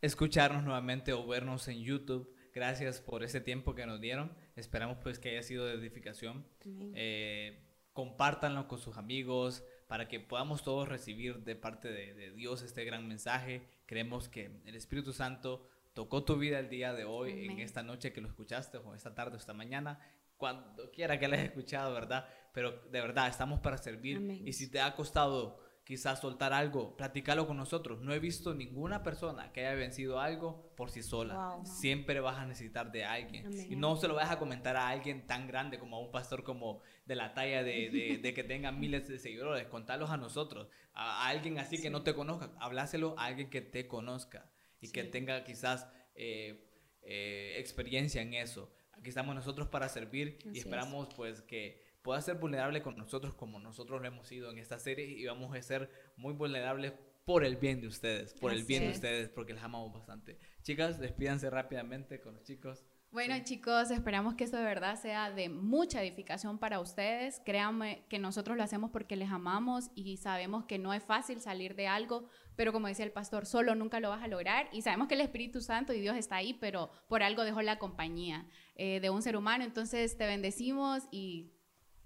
escucharnos 0.00 0.64
nuevamente 0.64 1.12
o 1.12 1.26
vernos 1.26 1.68
en 1.68 1.82
YouTube. 1.82 2.34
Gracias 2.54 3.00
por 3.00 3.22
ese 3.24 3.40
tiempo 3.40 3.74
que 3.74 3.86
nos 3.86 4.00
dieron. 4.00 4.36
Esperamos 4.56 4.98
pues 5.02 5.18
que 5.18 5.30
haya 5.30 5.42
sido 5.42 5.64
de 5.64 5.74
edificación. 5.74 6.46
Eh, 6.94 7.64
compártanlo 7.92 8.68
con 8.68 8.78
sus 8.78 8.96
amigos 8.96 9.64
para 9.92 10.08
que 10.08 10.20
podamos 10.20 10.62
todos 10.62 10.88
recibir 10.88 11.44
de 11.44 11.54
parte 11.54 11.92
de, 11.92 12.30
Dios 12.30 12.62
este 12.62 12.82
gran 12.82 13.06
mensaje. 13.06 13.68
Creemos 13.84 14.26
que 14.26 14.62
el 14.64 14.74
Espíritu 14.74 15.12
Santo 15.12 15.68
tocó 15.92 16.24
tu 16.24 16.38
vida 16.38 16.58
el 16.60 16.70
día 16.70 16.94
de 16.94 17.04
hoy, 17.04 17.44
en 17.44 17.58
esta 17.58 17.82
noche 17.82 18.10
que 18.10 18.22
lo 18.22 18.28
escuchaste, 18.28 18.78
o 18.78 18.94
esta 18.94 19.14
tarde 19.14 19.34
o 19.34 19.36
esta 19.36 19.52
mañana, 19.52 20.00
cuando 20.38 20.90
quiera 20.92 21.18
que 21.18 21.28
lo 21.28 21.34
hayas 21.34 21.44
escuchado, 21.44 21.92
¿verdad? 21.92 22.26
Pero 22.54 22.70
de 22.90 23.02
verdad, 23.02 23.28
estamos 23.28 23.60
para 23.60 23.76
servir. 23.76 24.40
Y 24.46 24.54
si 24.54 24.70
te 24.70 24.80
ha 24.80 24.96
costado 24.96 25.60
quizás 25.84 26.20
soltar 26.20 26.52
algo, 26.52 26.96
platícalo 26.96 27.46
con 27.46 27.56
nosotros. 27.56 28.00
No 28.00 28.12
he 28.12 28.18
visto 28.18 28.54
ninguna 28.54 29.02
persona 29.02 29.52
que 29.52 29.66
haya 29.66 29.74
vencido 29.74 30.20
algo 30.20 30.72
por 30.76 30.90
sí 30.90 31.02
sola. 31.02 31.58
Siempre 31.64 32.20
vas 32.20 32.38
a 32.38 32.46
necesitar 32.46 32.92
de 32.92 33.04
alguien. 33.04 33.50
Y 33.70 33.76
no 33.76 33.96
se 33.96 34.08
lo 34.08 34.14
vas 34.14 34.30
a 34.30 34.38
comentar 34.38 34.76
a 34.76 34.88
alguien 34.88 35.26
tan 35.26 35.46
grande 35.46 35.78
como 35.78 35.96
a 35.96 36.00
un 36.00 36.10
pastor 36.10 36.44
como 36.44 36.80
de 37.04 37.16
la 37.16 37.34
talla 37.34 37.62
de, 37.62 38.20
de, 38.22 38.34
que 38.34 38.44
tenga 38.44 38.70
miles 38.72 39.08
de 39.08 39.18
seguidores. 39.18 39.66
Contalos 39.66 40.10
a 40.10 40.16
nosotros. 40.16 40.68
A, 40.94 41.26
alguien 41.26 41.58
así 41.58 41.80
que 41.80 41.90
no 41.90 42.02
te 42.02 42.14
conozca. 42.14 42.52
Habláselo 42.60 43.18
a 43.18 43.26
alguien 43.26 43.50
que 43.50 43.60
te 43.60 43.88
conozca 43.88 44.50
y 44.80 44.90
que 44.90 45.04
tenga 45.04 45.42
quizás 45.44 45.88
eh, 46.14 46.68
eh, 47.02 47.56
experiencia 47.58 48.22
en 48.22 48.34
eso. 48.34 48.72
Aquí 48.92 49.08
estamos 49.08 49.34
nosotros 49.34 49.66
para 49.66 49.88
servir 49.88 50.38
y 50.52 50.58
esperamos 50.58 51.08
pues 51.16 51.42
que 51.42 51.81
pueda 52.02 52.20
ser 52.20 52.36
vulnerable 52.36 52.82
con 52.82 52.96
nosotros 52.96 53.34
como 53.34 53.60
nosotros 53.60 54.00
lo 54.00 54.06
hemos 54.06 54.28
sido 54.28 54.50
en 54.50 54.58
esta 54.58 54.78
serie 54.78 55.06
y 55.06 55.24
vamos 55.26 55.54
a 55.54 55.62
ser 55.62 55.90
muy 56.16 56.34
vulnerables 56.34 56.92
por 57.24 57.44
el 57.44 57.56
bien 57.56 57.80
de 57.80 57.86
ustedes, 57.86 58.34
por 58.34 58.52
el 58.52 58.64
bien 58.64 58.82
de 58.82 58.90
ustedes, 58.90 59.28
porque 59.28 59.54
les 59.54 59.62
amamos 59.62 59.92
bastante. 59.92 60.38
Chicas, 60.62 60.98
despídanse 60.98 61.48
rápidamente 61.50 62.20
con 62.20 62.34
los 62.34 62.42
chicos. 62.42 62.84
Bueno 63.12 63.34
chicos, 63.44 63.90
esperamos 63.90 64.36
que 64.36 64.44
esto 64.44 64.56
de 64.56 64.64
verdad 64.64 64.98
sea 64.98 65.30
de 65.30 65.50
mucha 65.50 66.02
edificación 66.02 66.58
para 66.58 66.80
ustedes. 66.80 67.42
Créanme 67.44 68.06
que 68.08 68.18
nosotros 68.18 68.56
lo 68.56 68.62
hacemos 68.62 68.90
porque 68.90 69.16
les 69.16 69.30
amamos 69.30 69.90
y 69.94 70.16
sabemos 70.16 70.64
que 70.64 70.78
no 70.78 70.94
es 70.94 71.02
fácil 71.02 71.42
salir 71.42 71.74
de 71.74 71.86
algo, 71.86 72.26
pero 72.56 72.72
como 72.72 72.86
decía 72.88 73.04
el 73.04 73.12
pastor, 73.12 73.44
solo 73.44 73.74
nunca 73.74 74.00
lo 74.00 74.08
vas 74.08 74.22
a 74.22 74.28
lograr 74.28 74.70
y 74.72 74.80
sabemos 74.80 75.08
que 75.08 75.14
el 75.14 75.20
Espíritu 75.20 75.60
Santo 75.60 75.92
y 75.92 76.00
Dios 76.00 76.16
está 76.16 76.36
ahí, 76.36 76.54
pero 76.54 76.90
por 77.06 77.22
algo 77.22 77.44
dejó 77.44 77.60
la 77.60 77.78
compañía 77.78 78.46
eh, 78.76 78.98
de 79.00 79.10
un 79.10 79.20
ser 79.20 79.36
humano. 79.36 79.62
Entonces 79.62 80.16
te 80.16 80.24
bendecimos 80.24 81.02
y 81.10 81.51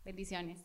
Bendiciones. 0.06 0.64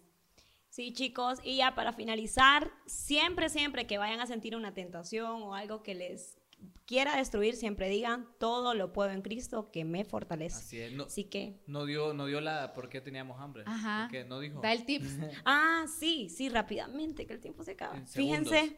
Sí, 0.69 0.93
chicos, 0.93 1.39
y 1.43 1.57
ya 1.57 1.73
para 1.73 1.93
finalizar, 1.93 2.71
siempre, 2.85 3.49
siempre 3.49 3.87
que 3.87 3.97
vayan 3.97 4.21
a 4.21 4.27
sentir 4.27 4.55
una 4.55 4.73
tentación 4.73 5.41
o 5.41 5.55
algo 5.55 5.81
que 5.81 5.95
les 5.95 6.37
quiera 6.85 7.17
destruir, 7.17 7.55
siempre 7.55 7.89
digan, 7.89 8.27
todo 8.39 8.75
lo 8.75 8.93
puedo 8.93 9.09
en 9.09 9.23
Cristo 9.23 9.71
que 9.71 9.83
me 9.83 10.05
fortalece. 10.05 10.57
Así 10.57 10.79
es. 10.79 10.93
No, 10.93 11.05
Así 11.05 11.23
que, 11.23 11.59
no 11.65 11.85
dio, 11.85 12.13
no 12.13 12.27
dio 12.27 12.39
la 12.39 12.71
por 12.73 12.87
qué 12.87 13.01
teníamos 13.01 13.41
hambre. 13.41 13.63
Ajá. 13.65 14.03
¿Por 14.03 14.11
qué? 14.11 14.23
No 14.25 14.39
dijo. 14.39 14.61
Da 14.61 14.71
el 14.71 14.85
tips. 14.85 15.17
ah, 15.45 15.85
sí, 15.99 16.29
sí, 16.29 16.47
rápidamente, 16.47 17.25
que 17.25 17.33
el 17.33 17.41
tiempo 17.41 17.63
se 17.63 17.71
acaba. 17.71 17.97
En 17.97 18.07
Fíjense, 18.07 18.77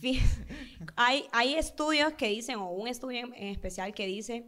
fí- 0.00 0.20
hay, 0.96 1.24
hay 1.32 1.56
estudios 1.56 2.12
que 2.12 2.28
dicen, 2.28 2.56
o 2.56 2.70
un 2.70 2.86
estudio 2.86 3.18
en 3.34 3.48
especial 3.48 3.92
que 3.92 4.06
dice 4.06 4.46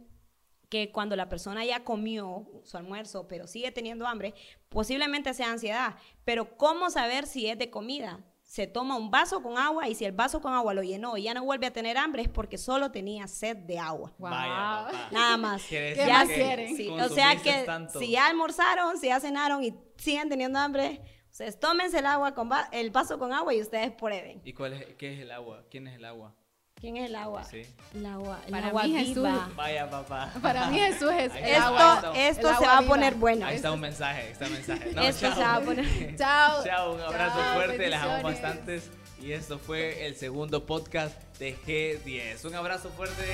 que 0.71 0.89
cuando 0.91 1.15
la 1.17 1.27
persona 1.29 1.63
ya 1.65 1.83
comió 1.83 2.47
su 2.63 2.77
almuerzo, 2.77 3.27
pero 3.27 3.45
sigue 3.45 3.71
teniendo 3.71 4.07
hambre, 4.07 4.33
posiblemente 4.69 5.33
sea 5.33 5.51
ansiedad. 5.51 5.95
Pero 6.23 6.57
¿cómo 6.57 6.89
saber 6.89 7.27
si 7.27 7.47
es 7.47 7.57
de 7.59 7.69
comida? 7.69 8.21
Se 8.41 8.67
toma 8.67 8.95
un 8.97 9.11
vaso 9.11 9.41
con 9.43 9.57
agua 9.57 9.87
y 9.89 9.95
si 9.95 10.05
el 10.05 10.13
vaso 10.13 10.41
con 10.41 10.53
agua 10.53 10.73
lo 10.73 10.81
llenó 10.81 11.17
y 11.17 11.23
ya 11.23 11.33
no 11.33 11.43
vuelve 11.43 11.67
a 11.67 11.73
tener 11.73 11.97
hambre 11.97 12.21
es 12.23 12.29
porque 12.29 12.57
solo 12.57 12.89
tenía 12.91 13.27
sed 13.27 13.57
de 13.57 13.79
agua. 13.79 14.13
Wow. 14.17 14.29
Vaya, 14.29 14.85
papá. 14.91 15.07
Nada 15.11 15.37
más. 15.37 15.63
¿Qué 15.65 15.79
decir 15.81 16.07
más 16.07 16.27
que 16.29 16.35
quieren? 16.35 16.75
Sí, 16.77 16.89
o 16.89 17.09
sea 17.09 17.35
que 17.35 17.63
tanto. 17.65 17.99
si 17.99 18.11
ya 18.11 18.27
almorzaron, 18.27 18.97
si 18.97 19.07
ya 19.07 19.19
cenaron 19.19 19.63
y 19.63 19.73
siguen 19.97 20.27
teniendo 20.29 20.57
hambre, 20.59 21.01
ustedes 21.29 21.59
tómense 21.59 21.99
el 21.99 22.05
agua 22.05 22.33
con 22.33 22.49
va- 22.51 22.67
el 22.71 22.91
vaso 22.91 23.19
con 23.19 23.31
agua 23.33 23.53
y 23.53 23.61
ustedes 23.61 23.91
prueben. 23.91 24.41
¿Y 24.45 24.53
cuál 24.53 24.73
es, 24.73 24.85
qué 24.97 25.13
es 25.13 25.19
el 25.19 25.31
agua? 25.31 25.63
¿Quién 25.69 25.87
es 25.87 25.95
el 25.95 26.03
agua? 26.05 26.35
¿Quién 26.81 26.97
es 26.97 27.09
el 27.09 27.15
agua? 27.15 27.43
Sí. 27.43 27.61
El 27.93 28.05
agua, 28.07 28.39
el 28.43 28.51
Para 28.51 28.67
agua 28.69 28.83
mí, 28.85 29.05
Jesús. 29.05 29.27
Vaya, 29.55 29.87
papá. 29.87 30.33
Para 30.41 30.67
mí 30.67 30.79
Jesús 30.79 31.11
es 31.11 31.31
el 31.35 31.55
agua. 31.61 31.93
Esto, 31.95 32.13
El 32.13 32.19
esto 32.21 32.47
agua 32.47 32.59
se 32.59 32.65
va 32.65 32.77
a 32.79 32.81
poner 32.81 33.13
bueno. 33.13 33.45
Ahí 33.45 33.55
está 33.57 33.71
un 33.71 33.79
mensaje, 33.79 34.21
ahí 34.21 34.31
está 34.31 34.45
un 34.47 34.53
mensaje. 34.53 34.91
No, 34.93 35.01
Esto 35.03 35.27
chao. 35.27 35.35
se 35.35 35.41
va 35.41 35.55
a 35.55 35.61
poner. 35.61 35.85
Chao. 36.17 36.63
Chao, 36.63 36.93
un 36.95 37.01
abrazo 37.01 37.39
Chao, 37.39 37.53
fuerte, 37.53 37.87
les 37.87 37.99
amo 37.99 38.23
bastantes. 38.23 38.89
Y 39.21 39.31
esto 39.33 39.59
fue 39.59 40.07
el 40.07 40.15
segundo 40.15 40.65
podcast 40.65 41.15
de 41.37 41.55
G10. 41.55 42.43
Un 42.45 42.55
abrazo 42.55 42.89
fuerte. 42.89 43.31